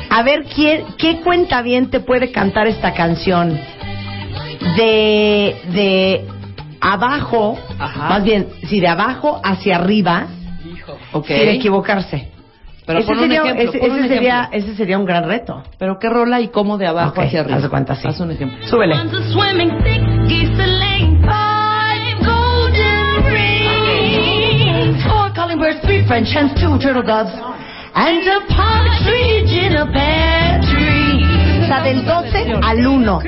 A 0.09 0.23
ver, 0.23 0.45
¿quién, 0.53 0.83
¿qué 0.97 1.19
cuenta 1.21 1.61
bien 1.61 1.89
te 1.89 1.99
puede 1.99 2.31
cantar 2.31 2.67
esta 2.67 2.93
canción? 2.93 3.59
De, 4.75 5.55
de 5.73 6.27
abajo, 6.81 7.57
Ajá. 7.79 8.09
más 8.09 8.23
bien, 8.23 8.47
si 8.67 8.79
de 8.79 8.87
abajo 8.87 9.39
hacia 9.43 9.75
arriba, 9.77 10.27
Ok. 11.11 11.27
sin 11.27 11.49
equivocarse. 11.49 12.31
Pero 12.87 12.99
ese 12.99 13.07
pon 13.07 13.17
un 13.17 13.23
sería, 13.23 13.41
ejemplo, 13.41 13.69
ese, 13.69 13.79
pon 13.79 13.91
un 13.91 13.99
ese 13.99 14.07
sería, 14.07 14.39
ejemplo. 14.39 14.59
ese 14.59 14.75
sería 14.75 14.97
un 14.97 15.05
gran 15.05 15.27
reto. 15.27 15.61
Pero 15.77 15.99
qué 15.99 16.09
rola 16.09 16.39
y 16.39 16.47
cómo 16.47 16.77
de 16.77 16.87
abajo 16.87 17.21
hacia 17.21 17.41
arriba. 17.41 17.57
haz 17.57 17.67
cuenta, 17.67 17.95
sí. 17.95 18.07
Haz 18.07 18.19
un 18.21 18.31
ejemplo. 18.31 18.65
Súbele. 18.65 18.95
O 31.61 31.65
sea, 31.67 31.81
del 31.81 32.05
12 32.05 32.53
al 32.63 32.87
1, 32.87 33.19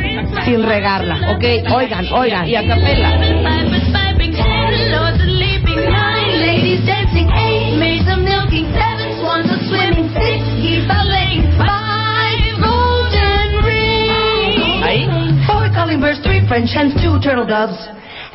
sin 0.45 0.63
regarla. 0.63 1.33
Ok. 1.35 1.43
Oigan, 1.75 2.05
oigan. 2.13 2.47
Y 2.47 2.55
a 2.55 2.65
capela. 2.65 3.78
French 16.59 16.75
hens, 16.75 16.91
two 17.01 17.15
turtle 17.23 17.47
doves, 17.47 17.79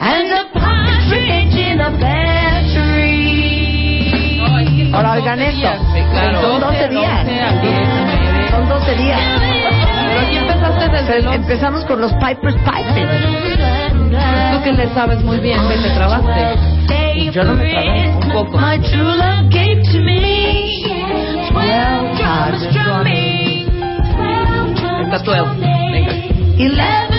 and 0.01 0.33
a 0.33 0.49
partridge 0.57 1.61
in 1.61 1.77
a 1.77 1.93
pear 2.01 2.65
tree. 2.73 4.09
Ahora 4.95 5.13
oigan 5.13 5.43
esto. 5.43 5.69
Claro. 6.11 6.41
Son 6.41 6.59
12 6.59 6.89
días. 6.89 7.21
12 7.21 7.41
al 7.43 7.61
10. 7.61 8.51
Son 8.51 8.67
12 8.67 8.95
días. 8.97 9.21
Pero 10.09 10.21
aquí 10.21 10.37
empezaste 10.39 10.89
desde 10.89 11.21
los... 11.21 11.35
Empezamos 11.35 11.85
con 11.85 12.01
los 12.01 12.15
Pipers 12.15 12.57
Piping. 12.65 13.09
Tú 14.53 14.63
que 14.65 14.73
le 14.73 14.89
sabes 14.95 15.23
muy 15.23 15.39
bien, 15.41 15.61
ve, 15.69 15.77
te 15.77 15.91
trabaste. 15.91 16.57
Yo 17.31 17.45
no 17.45 17.55
me 17.57 17.71
trabé. 17.71 18.09
Un 18.09 18.31
poco. 18.33 18.57
My 18.57 18.79
true 18.79 19.03
love 19.03 19.51
gave 19.51 19.83
to 19.93 20.01
me 20.01 20.81
twelve 21.51 22.17
drums 22.17 22.73
drumming. 22.73 23.69
Está 25.13 25.19
12. 25.19 25.61
Venga. 25.61 26.13
Eleven 26.57 27.14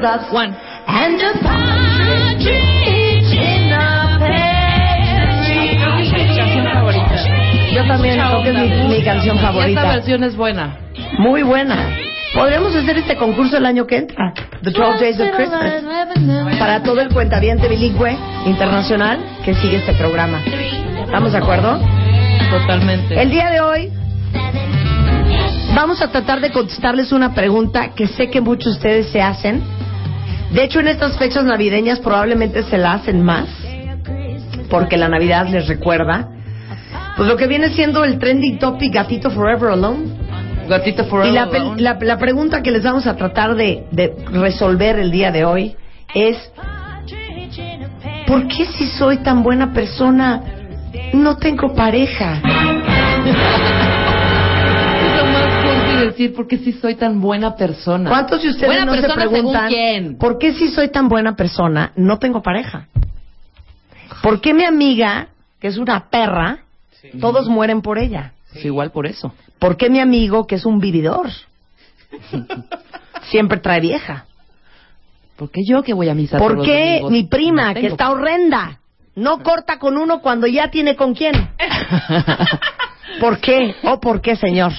doves. 0.00 0.26
One. 0.32 0.54
And 0.86 1.20
a 1.20 1.32
partridge 1.42 2.46
in 3.32 3.72
a 3.72 4.18
pear 4.18 4.58
favorita. 6.74 7.72
Yo 7.74 7.86
también, 7.86 8.16
creo 8.18 8.42
que 8.42 8.50
es 8.50 8.54
mi, 8.88 8.96
mi 8.96 9.02
canción 9.04 9.36
Y 9.36 9.38
esta 9.38 9.52
favorita. 9.52 9.82
versión 9.88 10.24
es 10.24 10.36
buena. 10.36 10.76
Muy 11.18 11.42
buena. 11.42 11.76
Podríamos 12.34 12.74
hacer 12.74 12.98
este 12.98 13.16
concurso 13.16 13.56
el 13.56 13.66
año 13.66 13.86
que 13.86 13.96
entra. 13.96 14.32
The 14.62 14.70
12 14.70 15.00
Days 15.00 15.20
of 15.20 15.30
Christmas. 15.36 16.58
Para 16.58 16.82
todo 16.82 17.00
el 17.00 17.08
cuentaviente 17.08 17.68
bilingüe 17.68 18.16
internacional 18.46 19.18
que 19.44 19.54
sigue 19.54 19.76
este 19.76 19.94
programa. 19.94 20.40
¿Estamos 21.04 21.32
de 21.32 21.38
acuerdo? 21.38 21.80
Totalmente. 22.50 23.20
El 23.20 23.30
día 23.30 23.50
de 23.50 23.60
hoy 23.60 23.92
vamos 25.74 26.02
a 26.02 26.08
tratar 26.10 26.40
de 26.40 26.50
contestarles 26.50 27.12
una 27.12 27.34
pregunta 27.34 27.90
que 27.94 28.06
sé 28.08 28.28
que 28.30 28.40
muchos 28.40 28.74
de 28.74 28.78
ustedes 28.78 29.08
se 29.08 29.22
hacen. 29.22 29.62
De 30.52 30.64
hecho, 30.64 30.80
en 30.80 30.88
estas 30.88 31.16
fechas 31.18 31.44
navideñas 31.44 32.00
probablemente 32.00 32.62
se 32.62 32.78
la 32.78 32.94
hacen 32.94 33.22
más, 33.22 33.48
porque 34.70 34.96
la 34.96 35.08
Navidad 35.08 35.46
les 35.48 35.68
recuerda. 35.68 36.28
Pues 37.16 37.28
lo 37.28 37.36
que 37.36 37.46
viene 37.46 37.70
siendo 37.70 38.04
el 38.04 38.18
trending 38.18 38.58
topic 38.58 38.94
Gatito 38.94 39.30
Forever 39.30 39.70
Alone. 39.72 40.06
Gatito 40.68 41.04
Forever 41.06 41.30
Y 41.30 41.34
la, 41.34 41.42
Alone. 41.44 41.80
la- 41.82 41.98
la 42.00 42.18
pregunta 42.18 42.62
que 42.62 42.70
les 42.70 42.82
vamos 42.82 43.06
a 43.06 43.16
tratar 43.16 43.54
de, 43.56 43.84
de 43.90 44.14
resolver 44.32 44.98
el 44.98 45.10
día 45.10 45.32
de 45.32 45.44
hoy 45.44 45.76
es, 46.14 46.36
¿por 48.26 48.46
qué 48.48 48.66
si 48.66 48.86
soy 48.86 49.18
tan 49.18 49.42
buena 49.42 49.72
persona 49.72 50.42
no 51.12 51.36
tengo 51.36 51.74
pareja? 51.74 52.40
Decir 56.06 56.34
porque 56.34 56.58
si 56.58 56.72
soy 56.72 56.94
tan 56.94 57.20
buena 57.20 57.56
persona. 57.56 58.10
¿Cuántos 58.10 58.42
de 58.42 58.50
ustedes 58.50 58.66
buena 58.66 58.84
no 58.84 58.94
se 58.94 59.02
preguntan 59.02 59.30
según 59.30 59.68
quién? 59.68 60.18
por 60.18 60.38
qué 60.38 60.52
si 60.54 60.68
soy 60.68 60.88
tan 60.90 61.08
buena 61.08 61.36
persona 61.36 61.92
no 61.96 62.18
tengo 62.18 62.42
pareja? 62.42 62.88
¿Por 64.22 64.40
qué 64.40 64.54
mi 64.54 64.64
amiga, 64.64 65.28
que 65.60 65.68
es 65.68 65.78
una 65.78 66.08
perra, 66.08 66.64
todos 67.20 67.48
mueren 67.48 67.82
por 67.82 67.98
ella? 67.98 68.32
Pues 68.52 68.64
igual 68.64 68.90
por 68.90 69.06
eso. 69.06 69.32
¿Por 69.58 69.76
qué 69.76 69.90
mi 69.90 70.00
amigo, 70.00 70.46
que 70.46 70.56
es 70.56 70.64
un 70.64 70.78
vividor, 70.78 71.28
siempre 73.30 73.58
trae 73.58 73.80
vieja? 73.80 74.26
¿Por 75.36 75.50
qué 75.50 75.60
yo 75.64 75.82
que 75.82 75.94
voy 75.94 76.08
a 76.08 76.14
misa 76.14 76.38
todos 76.38 76.48
¿Por 76.48 76.58
los 76.58 76.66
qué 76.66 77.00
domingos? 77.00 77.12
mi 77.12 77.24
prima, 77.24 77.74
No 77.74 77.80
que 77.80 77.86
está 77.86 78.10
horrenda, 78.10 78.80
no 79.14 79.40
corta 79.42 79.78
con 79.78 79.96
uno 79.96 80.20
cuando 80.20 80.46
ya 80.46 80.70
tiene 80.70 80.96
con 80.96 81.14
quién? 81.14 81.34
¿Por 83.20 83.38
qué? 83.38 83.74
¿O 83.84 84.00
por 84.00 84.20
qué, 84.20 84.36
señor? 84.36 84.72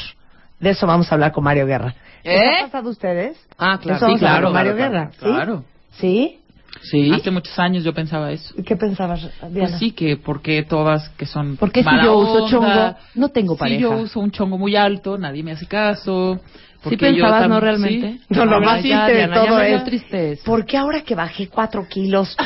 De 0.59 0.71
eso 0.71 0.85
vamos 0.87 1.11
a 1.11 1.15
hablar 1.15 1.31
con 1.31 1.43
Mario 1.43 1.65
Guerra. 1.65 1.93
¿Les 2.23 2.39
¿Eh? 2.39 2.51
ha 2.59 2.63
pasado 2.65 2.87
a 2.89 2.91
ustedes? 2.91 3.37
Ah, 3.57 3.77
claro. 3.81 3.97
Eso 3.97 4.05
vamos 4.07 4.19
Sí, 4.19 4.25
a 4.25 4.29
hablar 4.35 4.41
claro, 4.41 4.47
con 4.47 4.53
Mario 4.53 4.75
claro, 4.75 4.91
Guerra. 4.91 5.11
¿sí? 5.11 5.19
Claro. 5.19 5.63
¿Sí? 5.91 6.35
Sí. 6.81 7.11
Hace 7.13 7.31
muchos 7.31 7.57
años 7.59 7.83
yo 7.83 7.93
pensaba 7.93 8.31
eso. 8.31 8.53
¿Qué 8.65 8.75
pensabas, 8.75 9.21
Diana? 9.49 9.69
Pues 9.69 9.79
sí, 9.79 9.91
que 9.91 10.17
porque 10.17 10.63
todas 10.63 11.09
que 11.17 11.25
son 11.25 11.57
¿Por 11.57 11.71
qué 11.71 11.83
si 11.83 11.89
yo 12.03 12.17
uso 12.17 12.43
onda, 12.45 12.49
chongo 12.49 12.95
no 13.15 13.29
tengo 13.29 13.53
Si 13.55 13.59
pareja? 13.59 13.81
yo 13.81 13.91
uso 13.97 14.19
un 14.19 14.31
chongo 14.31 14.57
muy 14.57 14.75
alto, 14.75 15.17
nadie 15.17 15.43
me 15.43 15.51
hace 15.53 15.65
caso. 15.65 16.39
¿Sí 16.43 16.79
porque 16.83 16.97
pensabas, 16.97 17.41
yo 17.41 17.45
tam- 17.45 17.49
no 17.49 17.59
realmente? 17.59 18.11
sí. 18.19 18.21
No, 18.29 18.45
lo 18.45 18.61
más 18.61 18.81
triste 18.81 18.97
de 19.11 19.15
Diana, 19.17 19.35
ya 19.35 19.45
todo 19.49 19.61
es... 19.61 19.83
tristeza. 19.83 20.43
¿Por 20.45 20.65
qué 20.65 20.77
ahora 20.77 21.01
que 21.01 21.15
bajé 21.15 21.47
cuatro 21.49 21.85
kilos 21.89 22.37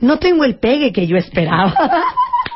no 0.00 0.18
tengo 0.18 0.44
el 0.44 0.56
pegue 0.58 0.92
que 0.92 1.06
yo 1.06 1.16
esperaba? 1.16 1.74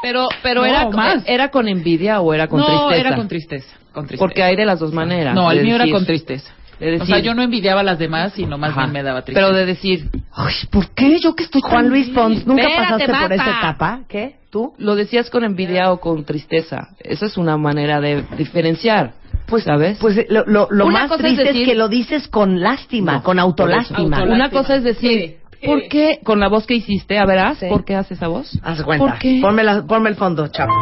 Pero, 0.03 0.29
pero 0.43 0.63
No, 0.63 0.67
era, 0.67 0.89
más. 0.89 1.23
era 1.27 1.51
con 1.51 1.69
envidia 1.69 2.23
o 2.23 2.33
era 2.33 2.47
con 2.49 2.61
no, 2.61 2.67
tristeza. 2.67 2.97
era 2.97 3.17
con 3.17 3.29
tristeza, 3.29 3.77
con 3.93 4.07
tristeza. 4.07 4.25
Porque 4.27 4.43
hay 4.43 4.57
de 4.57 4.65
las 4.67 4.79
dos 4.81 4.93
maneras. 4.93 5.35
No, 5.35 5.51
de 5.51 5.57
el 5.59 5.65
mío 5.65 5.75
era 5.77 5.85
decir- 5.85 5.95
con 5.95 6.07
tristeza. 6.07 6.53
de 6.79 6.95
O 7.01 7.05
sea, 7.05 7.17
decir- 7.17 7.25
yo 7.27 7.35
no 7.35 7.43
envidiaba 7.43 7.81
a 7.81 7.85
las 7.85 7.99
demás, 7.99 8.33
sino 8.35 8.57
más 8.57 8.71
Ajá. 8.71 8.81
bien 8.83 8.93
me 8.93 9.03
daba 9.03 9.23
tristeza. 9.23 9.47
Pero 9.47 9.57
de 9.59 9.67
decir, 9.67 10.09
Ay, 10.33 10.55
¿por 10.71 10.89
qué 10.95 11.19
yo 11.21 11.35
que 11.35 11.43
estoy 11.43 11.61
Juan 11.61 11.89
Luis? 11.91 12.09
Pons, 12.09 12.47
¿nunca 12.47 12.63
Espérate, 12.63 12.83
pasaste 12.93 13.07
por 13.07 13.15
basta. 13.21 13.35
esa 13.35 13.59
etapa? 13.59 14.01
¿Qué? 14.09 14.37
¿Tú? 14.51 14.73
Lo 14.79 14.95
decías 14.97 15.29
con 15.31 15.45
envidia 15.45 15.93
o 15.93 16.01
con 16.01 16.25
tristeza. 16.25 16.89
Esa 17.01 17.27
es 17.27 17.37
una 17.37 17.57
manera 17.59 18.01
de 18.01 18.25
diferenciar. 18.39 19.13
Pues, 19.47 19.65
¿Sabes? 19.65 19.99
pues 20.01 20.25
lo, 20.31 20.45
lo, 20.47 20.69
lo 20.71 20.87
Una 20.87 21.01
más 21.01 21.09
cosa 21.11 21.15
es 21.27 21.35
triste 21.35 21.43
es, 21.43 21.49
decir- 21.55 21.67
que 21.67 21.75
lo 21.75 21.89
dices 21.89 22.29
con 22.29 22.61
lástima, 22.61 23.23
con 23.23 23.39
autolástima. 23.39 24.23
Una 24.23 24.49
cosa 24.51 24.77
es 24.77 24.85
decir, 24.85 25.37
¿por 25.65 25.87
qué 25.89 26.21
con 26.25 26.41
la 26.41 26.49
voz 26.49 26.67
que 26.67 26.75
hiciste, 26.75 27.19
a 27.19 27.27
verás, 27.27 27.59
Sí. 27.59 27.67
por 27.69 27.85
qué 27.85 27.95
haces 27.97 28.13
esa 28.19 28.29
voz? 28.29 28.59
Haz 28.63 28.83
cuenta. 28.83 29.05
¿Por 29.07 29.19
qué? 29.19 29.39
Ponme, 29.43 29.65
la- 29.65 29.83
ponme 29.83 30.09
el 30.09 30.15
fondo, 30.17 30.47
chavo. 30.49 30.73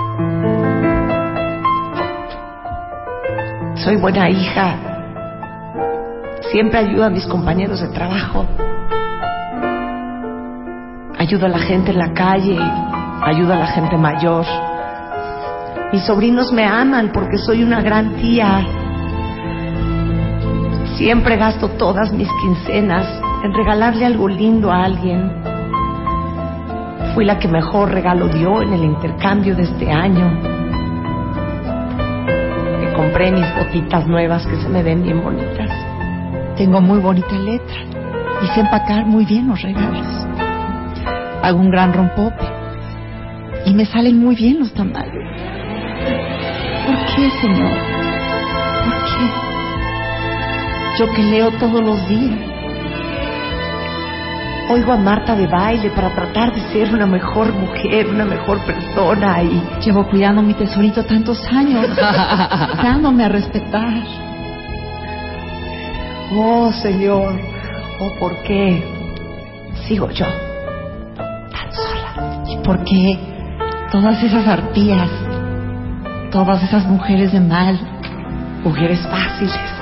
Soy 3.89 3.97
buena 3.97 4.29
hija. 4.29 4.77
Siempre 6.51 6.79
ayudo 6.79 7.07
a 7.07 7.09
mis 7.09 7.25
compañeros 7.25 7.81
de 7.81 7.89
trabajo. 7.89 8.45
Ayudo 11.19 11.47
a 11.47 11.49
la 11.49 11.59
gente 11.59 11.93
en 11.93 11.99
la 11.99 12.13
calle. 12.13 12.59
Ayudo 13.23 13.55
a 13.55 13.57
la 13.57 13.67
gente 13.69 13.97
mayor. 13.97 14.45
Mis 15.91 16.05
sobrinos 16.05 16.53
me 16.53 16.67
aman 16.67 17.13
porque 17.15 17.39
soy 17.39 17.63
una 17.63 17.81
gran 17.81 18.15
tía. 18.17 18.63
Siempre 20.99 21.39
gasto 21.39 21.71
todas 21.71 22.13
mis 22.13 22.29
quincenas 22.43 23.07
en 23.43 23.55
regalarle 23.55 24.05
algo 24.05 24.29
lindo 24.29 24.71
a 24.71 24.85
alguien. 24.85 25.33
Fui 27.15 27.25
la 27.25 27.39
que 27.39 27.49
mejor 27.49 27.91
regalo 27.91 28.29
dio 28.29 28.61
en 28.61 28.75
el 28.75 28.85
intercambio 28.85 29.57
de 29.57 29.63
este 29.63 29.91
año. 29.91 30.58
Compré 33.09 33.33
mis 33.33 33.57
botitas 33.57 34.07
nuevas 34.07 34.47
que 34.47 34.57
se 34.57 34.69
me 34.69 34.83
ven 34.83 35.03
bien 35.03 35.23
bonitas. 35.23 35.71
Tengo 36.59 36.79
muy 36.83 36.99
bonita 36.99 37.39
letra 37.39 37.77
y 38.43 38.47
sé 38.49 38.61
empacar 38.61 39.07
muy 39.07 39.25
bien 39.25 39.49
los 39.49 39.63
regalos. 39.63 40.07
Hago 41.43 41.59
un 41.59 41.71
gran 41.71 41.95
rompope 41.95 42.45
y 43.65 43.73
me 43.73 43.87
salen 43.87 44.19
muy 44.19 44.37
bien 44.37 44.59
los 44.59 44.75
tamales. 44.75 45.25
¿Por 46.85 46.97
qué, 47.17 47.31
Señor? 47.41 47.79
¿Por 48.85 48.95
qué? 49.09 49.25
Yo 50.99 51.07
que 51.17 51.23
leo 51.23 51.51
todos 51.53 51.83
los 51.83 52.09
días. 52.11 52.58
Oigo 54.71 54.93
a 54.93 54.97
Marta 54.97 55.35
de 55.35 55.47
baile 55.47 55.91
para 55.91 56.11
tratar 56.11 56.55
de 56.55 56.61
ser 56.73 56.93
una 56.93 57.07
mejor 57.07 57.53
mujer, 57.55 58.07
una 58.09 58.25
mejor 58.25 58.59
persona 58.67 59.43
y 59.43 59.63
Llevo 59.85 60.07
cuidando 60.09 60.43
mi 60.43 60.55
tesorito 60.55 61.05
tantos 61.05 61.43
años, 61.49 61.87
dándome 62.83 63.25
a 63.25 63.29
respetar. 63.29 64.03
Oh, 66.35 66.71
Señor, 66.73 67.35
oh, 68.01 68.19
¿por 68.19 68.37
qué 68.43 68.85
sigo 69.87 70.11
yo 70.11 70.27
tan 71.17 71.73
sola? 71.73 72.43
¿Y 72.47 72.57
por 72.59 72.85
qué 72.85 73.19
todas 73.91 74.23
esas 74.23 74.47
arpías, 74.47 75.09
todas 76.31 76.63
esas 76.63 76.85
mujeres 76.85 77.33
de 77.33 77.41
mal, 77.41 77.79
Mujeres 78.65 79.01
fáciles. 79.07 79.78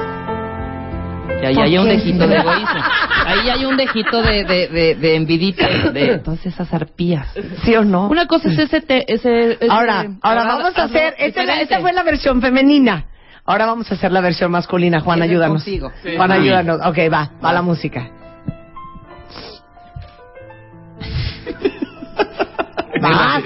Y 1.42 1.46
ahí 1.46 1.54
¿Por 1.54 1.64
hay 1.64 1.78
un 1.78 1.88
dejito 1.88 2.26
de 2.26 2.36
egoísmo. 2.36 2.80
Ahí 3.26 3.48
hay 3.50 3.64
un 3.64 3.76
dejito 3.76 4.22
de, 4.22 4.44
de, 4.44 4.68
de, 4.68 4.94
de 4.94 5.16
envidita 5.16 5.68
de 5.90 6.18
todas 6.18 6.44
esas 6.46 6.72
arpías. 6.72 7.28
¿Sí 7.64 7.74
o 7.76 7.84
no? 7.84 8.08
Una 8.08 8.26
cosa 8.26 8.48
es 8.50 8.58
ese... 8.58 8.80
Te, 8.80 9.12
ese, 9.12 9.52
ese- 9.52 9.66
Ahora, 9.70 10.06
ahora 10.22 10.44
vamos 10.44 10.76
a 10.78 10.84
hacer. 10.84 11.14
Esta, 11.18 11.60
esta 11.60 11.80
fue 11.80 11.92
la 11.92 12.02
versión 12.02 12.40
femenina. 12.40 13.06
Ahora 13.44 13.66
vamos 13.66 13.90
a 13.90 13.94
hacer 13.94 14.10
la 14.12 14.20
versión 14.20 14.50
masculina. 14.50 15.00
Juan, 15.00 15.22
ayúdanos. 15.22 15.64
Juan, 15.64 15.92
Sí. 16.02 16.16
ayúdanos. 16.16 16.80
Ok, 16.84 16.98
va, 17.12 17.30
va 17.44 17.52
la 17.52 17.62
música. 17.62 18.10
Vas, 23.00 23.42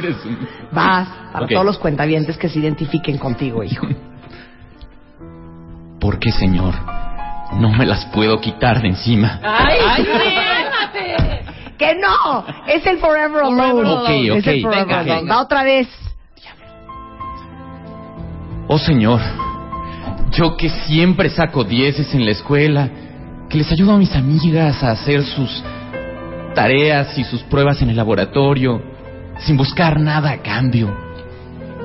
vas, 0.71 1.09
para 1.33 1.47
todos 1.49 1.65
los 1.65 1.79
cuentavientes 1.79 2.39
que 2.39 2.49
se 2.49 2.61
identifiquen 2.61 3.19
contigo, 3.19 3.65
hijo. 3.65 3.87
¿Por 6.01 6.19
qué, 6.21 6.31
señor? 6.31 6.73
No 7.55 7.71
me 7.71 7.85
las 7.85 8.05
puedo 8.07 8.41
quitar 8.41 8.81
de 8.81 8.89
encima. 8.89 9.41
¡Ay, 9.43 9.79
¡Que 11.77 11.95
no! 11.95 12.45
Es 12.67 12.87
el 12.87 12.99
Forever 12.99 13.43
Alone. 13.43 13.91
Ok, 13.91 14.09
Es 14.39 14.47
el 14.47 14.59
ok, 14.59 14.63
Forever 14.63 14.87
venga, 14.87 15.01
Alone. 15.01 15.21
venga. 15.21 15.35
Va 15.35 15.43
otra 15.43 15.63
vez. 15.63 15.89
Oh, 18.69 18.79
señor. 18.79 19.21
Yo 20.33 20.57
que 20.57 20.69
siempre 20.69 21.29
saco 21.29 21.65
dieces 21.65 22.15
en 22.15 22.25
la 22.25 22.31
escuela, 22.31 22.89
que 23.49 23.59
les 23.59 23.73
ayudo 23.73 23.95
a 23.95 23.99
mis 23.99 24.15
amigas 24.15 24.83
a 24.85 24.93
hacer 24.93 25.25
sus 25.25 25.63
tareas 26.55 27.19
y 27.19 27.25
sus 27.25 27.43
pruebas 27.43 27.83
en 27.83 27.91
el 27.91 27.97
laboratorio, 27.97 28.81
sin 29.41 29.57
buscar 29.57 29.99
nada 29.99 30.31
a 30.31 30.39
cambio. 30.39 30.97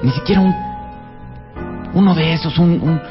Ni 0.03 0.11
siquiera 0.11 0.41
un... 0.41 0.53
Uno 1.93 2.13
de 2.13 2.33
esos, 2.33 2.57
un... 2.59 2.81
un 2.81 3.01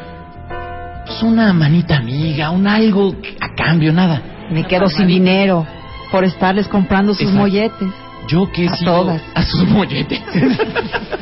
pues 1.07 1.23
una 1.23 1.53
manita 1.53 1.97
amiga, 1.97 2.51
un 2.51 2.67
algo 2.67 3.15
a 3.41 3.55
cambio, 3.55 3.93
nada. 3.93 4.23
me 4.51 4.65
quedo 4.65 4.89
sin 4.89 5.07
dinero 5.07 5.67
por 6.11 6.25
estarles 6.25 6.69
comprando 6.69 7.13
sus 7.13 7.23
Exacto. 7.23 7.41
molletes. 7.41 7.89
Yo 8.29 8.51
que 8.53 8.65
he 8.65 8.69
A 8.69 8.77
sido- 8.77 8.93
todas. 8.93 9.23
A 9.35 9.43
sus 9.43 9.67
molletes. 9.69 10.21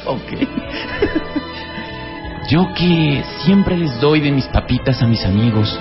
ok. 0.06 0.32
Yo 2.48 2.72
que 2.74 3.22
siempre 3.44 3.76
les 3.76 4.00
doy 4.00 4.20
de 4.20 4.30
mis 4.32 4.46
papitas 4.46 5.00
a 5.02 5.06
mis 5.06 5.24
amigos 5.24 5.78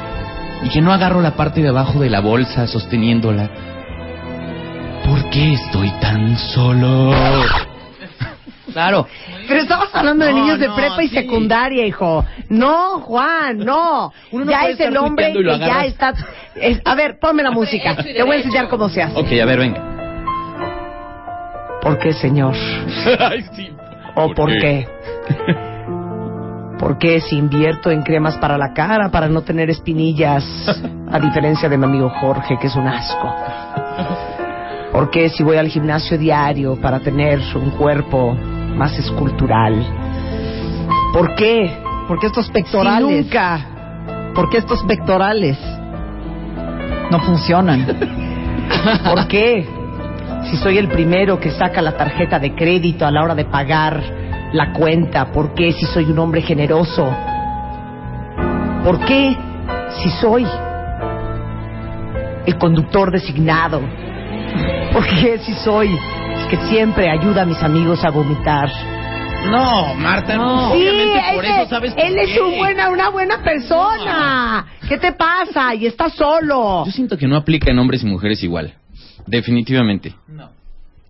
y 0.64 0.70
que 0.70 0.82
no 0.82 0.94
agarro 0.94 1.22
la 1.22 1.36
parte 1.36 1.62
de 1.62 1.70
abajo 1.70 2.00
de 2.00 2.10
la 2.10 2.20
bolsa 2.22 2.68
sosteniéndola. 2.68 3.50
¿Por 5.06 5.30
qué 5.32 5.54
estoy 5.54 5.90
tan 6.00 6.38
solo? 6.38 7.12
Claro. 8.74 9.08
Pero 9.48 9.62
estamos 9.62 9.90
hablando 9.94 10.26
de 10.26 10.32
No, 10.34 10.40
niños 10.42 10.60
de 10.60 10.68
no, 10.68 10.76
prepa 10.76 11.04
y 11.04 11.08
sí. 11.10 11.16
secundaria, 11.16 11.86
hijo. 11.86 12.26
No, 12.50 13.00
Juan, 13.02 13.58
no. 13.60 14.12
Uno 14.32 14.46
no 14.46 14.52
ya 14.52 14.68
es 14.68 14.80
el 14.80 14.96
hombre 14.98 15.34
que 15.34 15.44
ya 15.60 15.86
está. 15.86 16.14
es- 16.56 16.82
a 16.86 16.96
ver, 16.96 17.18
ponme 17.20 17.44
la 17.44 17.52
música. 17.62 17.96
Te 17.96 18.24
voy 18.24 18.38
a 18.38 18.40
enseñar 18.40 18.68
cómo 18.70 18.90
se 18.90 19.02
hace. 19.02 19.18
Ok, 19.20 19.28
a 19.42 19.46
ver, 19.46 19.60
venga. 19.60 19.82
¿Por 21.82 21.98
qué, 22.00 22.14
señor? 22.14 22.54
Ay, 23.20 23.44
sí. 23.54 23.70
¿O 24.16 24.34
por 24.34 24.50
qué? 24.60 24.88
¿Por 26.80 26.98
qué 26.98 27.22
si 27.22 27.38
invierto 27.38 27.92
en 27.92 28.02
cremas 28.02 28.38
para 28.38 28.58
la 28.58 28.74
cara 28.74 29.10
para 29.10 29.28
no 29.28 29.42
tener 29.42 29.70
espinillas? 29.70 30.44
A 31.12 31.20
diferencia 31.20 31.70
de 31.70 31.78
mi 31.78 31.86
amigo 31.86 32.10
Jorge, 32.10 32.58
que 32.60 32.68
es 32.68 32.76
un 32.76 32.88
asco. 32.88 33.34
¿Por 34.92 35.10
qué 35.12 35.30
si 35.30 35.44
voy 35.44 35.58
al 35.58 35.68
gimnasio 35.68 36.18
diario 36.18 36.76
para 36.82 37.00
tener 37.00 37.40
un 37.56 37.70
cuerpo 37.72 38.36
más 38.76 38.98
escultural? 38.98 39.76
¿Por 41.14 41.36
qué? 41.36 41.72
Porque 42.08 42.28
estos 42.28 42.46
Si 42.48 42.52
pectorales, 42.52 43.26
nunca. 43.26 43.60
porque 44.36 44.58
estos 44.58 44.82
pectorales 44.84 45.58
no 47.10 47.20
funcionan. 47.20 47.86
¿Por 49.04 49.28
qué? 49.28 49.68
Si 50.50 50.58
soy 50.58 50.78
el 50.78 50.88
primero 50.88 51.40
que 51.40 51.52
saca 51.52 51.82
la 51.82 51.96
tarjeta 51.96 52.40
de 52.40 52.56
crédito 52.56 53.06
a 53.06 53.12
la 53.12 53.24
hora 53.24 53.36
de 53.36 53.46
pagar 53.46 54.02
la 54.54 54.74
cuenta, 54.74 55.32
¿por 55.32 55.54
qué 55.54 55.72
si 55.72 55.86
soy 55.86 56.06
un 56.06 56.20
hombre 56.20 56.42
generoso? 56.42 57.08
¿Por 58.84 59.00
qué 59.02 59.38
si 60.02 60.10
soy 60.10 60.46
el 62.46 62.58
conductor 62.58 63.12
designado? 63.12 63.82
¿Por 64.92 65.06
qué 65.06 65.38
si 65.40 65.54
soy 65.54 65.96
que 66.52 66.58
siempre 66.70 67.10
ayuda 67.10 67.44
a 67.44 67.46
mis 67.46 67.64
amigos 67.64 68.04
a 68.04 68.10
vomitar? 68.10 68.70
No, 69.50 69.96
Marta, 69.96 70.36
no. 70.36 70.72
Sí, 70.74 70.78
obviamente 70.82 71.22
por 71.34 71.46
ese- 71.46 71.62
eso 71.62 71.70
sabes 71.70 71.94
por 71.94 72.04
él 72.04 72.18
es 72.20 72.30
qué. 72.34 72.42
un 72.42 72.58
buena, 72.58 72.90
una 72.90 73.10
buena 73.10 73.42
persona. 73.42 74.66
¿Qué 74.88 74.98
te 74.98 75.14
pasa? 75.14 75.74
Y 75.74 75.86
está 75.88 76.10
solo. 76.10 76.84
Yo 76.86 76.92
siento 76.92 77.18
que 77.18 77.26
no 77.28 77.38
aplica 77.38 77.72
en 77.72 77.80
hombres 77.80 78.04
y 78.04 78.06
mujeres 78.06 78.44
igual. 78.44 78.74
Definitivamente. 79.26 80.14
No. 80.28 80.50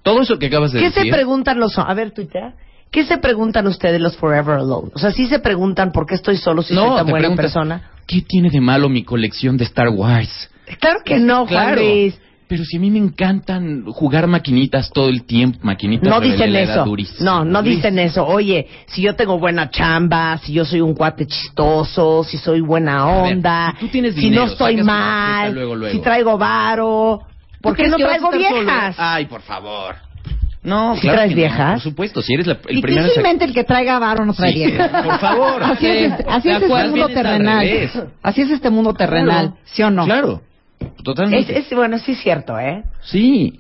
Todo 0.04 0.22
eso 0.22 0.38
que 0.40 0.46
acabas 0.48 0.72
de 0.74 0.80
¿Qué 0.80 0.86
decir. 0.90 1.04
se 1.06 1.10
preguntan 1.12 1.60
los... 1.60 1.78
A 1.78 1.94
ver, 1.94 2.12
tuitea. 2.12 2.54
¿Qué 2.92 3.04
se 3.06 3.18
preguntan 3.18 3.66
ustedes 3.68 4.00
los 4.00 4.16
Forever 4.18 4.60
Alone? 4.60 4.92
O 4.94 5.00
sea, 5.00 5.12
sí 5.12 5.28
se 5.28 5.40
preguntan 5.40 5.92
por 5.92 6.06
qué 6.06 6.16
estoy 6.16 6.38
solo 6.38 6.62
si 6.62 6.74
soy 6.76 6.96
tan 6.98 7.08
buena 7.08 7.36
persona. 7.36 7.90
¿Qué 8.06 8.22
tiene 8.22 8.50
de 8.50 8.62
malo 8.62 8.90
mi 8.90 9.04
colección 9.04 9.58
de 9.58 9.64
Star 9.64 9.90
Wars? 9.90 10.50
Claro 10.80 11.00
que 11.04 11.18
no, 11.20 11.48
Juan 11.48 11.48
Claro. 11.48 11.82
Luis. 11.82 12.20
Pero 12.52 12.66
si 12.66 12.76
a 12.76 12.80
mí 12.82 12.92
me 12.92 12.98
encantan 13.00 13.86
jugar 13.86 14.28
maquinitas 14.28 14.90
todo 14.92 15.08
el 15.08 15.24
tiempo, 15.24 15.60
maquinitas 15.62 16.10
No 16.10 16.20
dicen 16.20 16.54
eso. 16.54 16.86
No, 17.22 17.46
no 17.46 17.64
dicen 17.64 17.98
eso. 17.98 18.28
Oye, 18.28 18.68
si 18.88 19.02
yo 19.04 19.16
tengo 19.16 19.40
buena 19.40 19.70
chamba, 19.70 20.38
si 20.40 20.52
yo 20.52 20.66
soy 20.66 20.82
un 20.82 20.94
cuate 20.94 21.26
chistoso, 21.28 22.26
si 22.26 22.38
soy 22.38 22.60
buena 22.60 23.06
ver, 23.06 23.36
onda, 23.36 23.74
si 23.80 23.86
tú 23.86 23.88
tienes 23.94 24.16
si 24.16 24.22
dinero, 24.24 24.48
no 24.48 24.52
estoy 24.52 24.84
mal, 24.84 25.34
tarjeta 25.34 25.54
luego, 25.54 25.76
luego. 25.78 25.96
si 25.96 26.02
traigo 26.04 26.38
varo, 26.38 27.22
¿tú 27.54 27.62
¿por 27.62 27.78
qué 27.78 27.88
no 27.88 27.96
traigo 27.96 28.26
solo? 28.32 28.38
viejas? 28.38 28.96
Ay, 29.00 29.26
por 29.28 29.42
favor. 29.44 29.96
No, 30.62 30.96
¿Sí 30.96 31.02
claro 31.04 31.16
traes 31.20 31.32
no, 31.32 31.38
viejas? 31.38 31.72
por 31.76 31.82
supuesto, 31.82 32.22
si 32.22 32.34
eres 32.34 32.48
la, 32.48 32.54
el 32.68 32.82
primero 32.82 33.04
en 33.04 33.04
Difícilmente 33.06 33.46
el 33.46 33.54
que 33.54 33.64
traiga 33.64 33.98
varo 33.98 34.26
no 34.26 34.34
trae 34.34 34.52
Sí, 34.52 34.60
vieja. 34.66 34.90
por 35.06 35.20
favor. 35.20 35.64
Así 35.64 35.88
es, 35.88 36.12
este- 36.12 36.26
así 36.30 36.50
es 36.50 36.62
este 36.64 36.88
mundo 36.90 37.08
terrenal. 37.08 37.90
Así 38.22 38.42
es 38.42 38.52
este 38.52 38.70
mundo 38.70 38.94
terrenal, 38.94 39.46
Claro. 39.52 39.58
¿sí 39.64 39.84
o 39.84 39.90
no? 39.90 40.04
Claro, 40.04 40.42
totalmente. 41.04 41.58
es- 41.58 41.70
bueno, 41.74 41.98
sí 42.00 42.14
es 42.14 42.20
cierto, 42.22 42.58
¿eh? 42.60 42.84
Sí. 43.02 43.60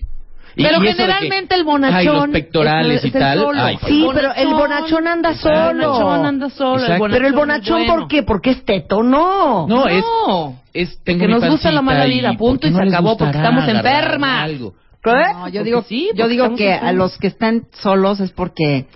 Y- 0.54 0.64
Pero 0.64 0.84
y 0.84 0.88
generalmente 0.88 1.56
el 1.56 1.62
Ay, 1.62 1.66
bonachón 1.66 2.16
los 2.16 2.30
pectorales 2.30 2.98
es- 2.98 3.06
y 3.06 3.08
es 3.08 3.16
el 3.16 3.22
tal. 3.22 3.46
Ay, 3.58 3.78
Sí, 3.88 4.06
pero 4.14 4.34
el 4.36 4.48
bonachón 4.50 5.08
anda 5.08 5.30
El 5.30 5.36
solo. 5.38 5.92
bonachón 5.94 6.26
anda 6.26 6.50
solo. 6.50 6.74
Exacto. 6.82 7.00
bonachón 7.00 7.12
Pero 7.14 7.28
el 7.28 7.34
es 7.34 7.40
bonachón, 7.40 7.78
bueno. 7.86 7.96
¿por 7.96 8.08
qué? 8.10 8.24
¿Porque 8.24 8.50
es 8.52 8.66
teto? 8.66 9.02
No. 9.02 9.66
No, 9.68 9.88
es, 9.88 10.04
No. 10.28 10.60
es 10.74 11.02
tengo 11.06 11.22
que 11.22 11.28
mi 11.28 11.34
nos 11.34 11.48
gusta 11.50 11.72
la 11.72 11.82
mala 11.82 12.04
vida, 12.06 12.34
y 12.34 12.38
punto, 12.38 12.54
¿por 12.54 12.60
qué 12.60 12.68
y 12.68 12.72
no 12.72 12.80
se 12.80 12.88
acabó, 12.90 13.18
porque 13.18 13.38
estamos 13.38 13.68
enfermas. 13.68 14.44
algo? 14.44 14.74
¿Qué? 15.02 15.10
No, 15.12 15.48
yo 15.48 15.60
Porque 15.60 15.64
digo, 15.64 15.82
sí, 15.84 16.10
yo 16.16 16.28
digo 16.28 16.56
que 16.56 16.74
a 16.74 16.92
los 16.92 17.18
que 17.18 17.28
están 17.28 17.64
solos 17.72 18.20
es 18.20 18.32
porque, 18.32 18.88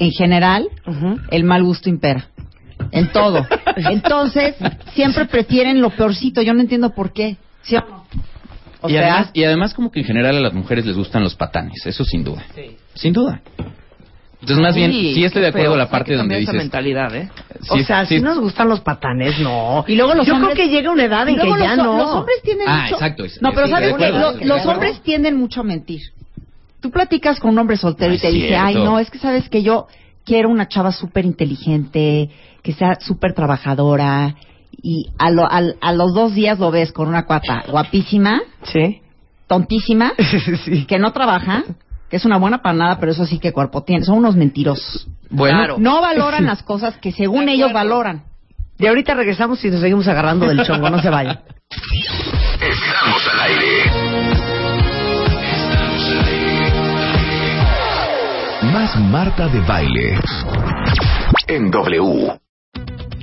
en 0.00 0.10
general, 0.10 0.68
Ujú. 0.84 1.16
el 1.30 1.44
mal 1.44 1.62
gusto 1.62 1.88
impera. 1.88 2.26
En 2.90 3.08
todo. 3.12 3.46
Entonces, 3.76 4.56
siempre 4.94 5.26
prefieren 5.26 5.80
lo 5.80 5.90
peorcito. 5.90 6.42
Yo 6.42 6.54
no 6.54 6.60
entiendo 6.60 6.90
por 6.90 7.12
qué. 7.12 7.36
¿Sí 7.68 7.76
o 7.76 7.80
no? 7.80 8.04
O 8.80 8.88
y, 8.88 8.92
sea, 8.92 9.00
además, 9.02 9.30
y 9.34 9.44
además 9.44 9.74
como 9.74 9.90
que 9.90 10.00
en 10.00 10.06
general 10.06 10.36
a 10.36 10.40
las 10.40 10.52
mujeres 10.54 10.86
les 10.86 10.96
gustan 10.96 11.22
los 11.22 11.34
patanes, 11.34 11.84
eso 11.84 12.04
sin 12.04 12.22
duda. 12.24 12.44
Sin 12.94 13.12
duda. 13.12 13.42
Entonces 14.40 14.62
más 14.62 14.76
bien, 14.76 14.92
sí 14.92 15.24
estoy 15.24 15.42
de 15.42 15.48
acuerdo 15.48 15.70
Feo, 15.70 15.76
la 15.76 15.90
parte 15.90 16.12
donde 16.14 16.34
cambiar 16.34 16.42
esa 16.42 16.52
dices... 16.52 16.64
mentalidad, 16.64 17.12
¿eh? 17.16 17.28
sí, 17.60 17.80
o 17.80 17.84
sea, 17.84 18.06
sí, 18.06 18.18
si 18.18 18.22
nos 18.22 18.38
gustan 18.38 18.68
los 18.68 18.80
patanes, 18.80 19.40
no. 19.40 19.84
Y 19.88 19.96
luego 19.96 20.14
los 20.14 20.24
Yo 20.28 20.34
hombres- 20.34 20.54
creo 20.54 20.66
que 20.66 20.72
llega 20.72 20.92
una 20.92 21.04
edad 21.06 21.28
en 21.28 21.34
que 21.36 21.48
ya 21.58 21.74
los, 21.74 21.84
no. 21.86 21.98
los 21.98 22.10
hombres 22.12 22.36
tienden 22.44 22.68
Ah, 22.68 22.82
mucho... 22.84 22.94
exacto, 22.94 23.24
es- 23.24 23.42
No, 23.42 23.52
pero 23.52 23.66
sí, 23.66 23.72
¿sabes 23.72 23.94
qué? 23.96 24.10
Lo- 24.12 24.32
los 24.32 24.64
hombres 24.66 25.00
tienden 25.02 25.36
mucho 25.36 25.60
a 25.62 25.64
mentir. 25.64 26.02
Tú 26.80 26.92
platicas 26.92 27.40
con 27.40 27.50
un 27.50 27.58
hombre 27.58 27.76
soltero 27.76 28.14
y 28.14 28.16
Ah, 28.16 28.20
te 28.20 28.28
es 28.28 28.34
dice, 28.34 28.56
ay, 28.56 28.74
no, 28.76 29.00
es 29.00 29.10
que 29.10 29.18
sabes 29.18 29.48
que 29.48 29.64
yo 29.64 29.88
quiero 30.24 30.50
una 30.50 30.68
chava 30.68 30.92
súper 30.92 31.24
inteligente, 31.24 32.30
que 32.62 32.72
sea 32.74 32.94
súper 33.00 33.34
trabajadora, 33.34 34.36
y 34.82 35.10
a, 35.18 35.30
lo- 35.30 35.50
al- 35.50 35.76
a 35.80 35.92
los 35.92 36.14
dos 36.14 36.34
días 36.34 36.58
lo 36.58 36.70
ves 36.70 36.92
con 36.92 37.08
una 37.08 37.24
cuata 37.26 37.64
guapísima, 37.68 38.40
Sí. 38.62 39.00
tontísima, 39.46 40.12
sí. 40.64 40.84
que 40.86 40.98
no 40.98 41.12
trabaja, 41.12 41.64
que 42.08 42.16
es 42.16 42.24
una 42.24 42.38
buena 42.38 42.62
para 42.62 42.74
nada, 42.76 42.98
pero 43.00 43.12
eso 43.12 43.26
sí 43.26 43.38
que 43.38 43.52
cuerpo 43.52 43.82
tiene. 43.82 44.04
Son 44.04 44.16
unos 44.18 44.36
mentirosos. 44.36 45.08
Bueno, 45.30 45.58
Claro. 45.58 45.76
No 45.78 46.00
valoran 46.00 46.46
las 46.46 46.62
cosas 46.62 46.96
que 46.98 47.12
según 47.12 47.46
De 47.46 47.52
ellos 47.52 47.72
valoran. 47.72 48.22
De 48.78 48.88
ahorita 48.88 49.14
regresamos 49.14 49.62
y 49.64 49.70
nos 49.70 49.80
seguimos 49.80 50.06
agarrando 50.08 50.46
del 50.46 50.64
chongo, 50.64 50.88
no 50.88 51.00
se 51.02 51.10
vayan. 51.10 51.40
Estamos 52.60 53.28
al 53.32 53.40
aire. 53.40 54.88
Más 58.72 58.96
Marta 59.00 59.48
de 59.48 59.60
Baile. 59.60 60.18
En 61.46 61.70
W. 61.70 62.38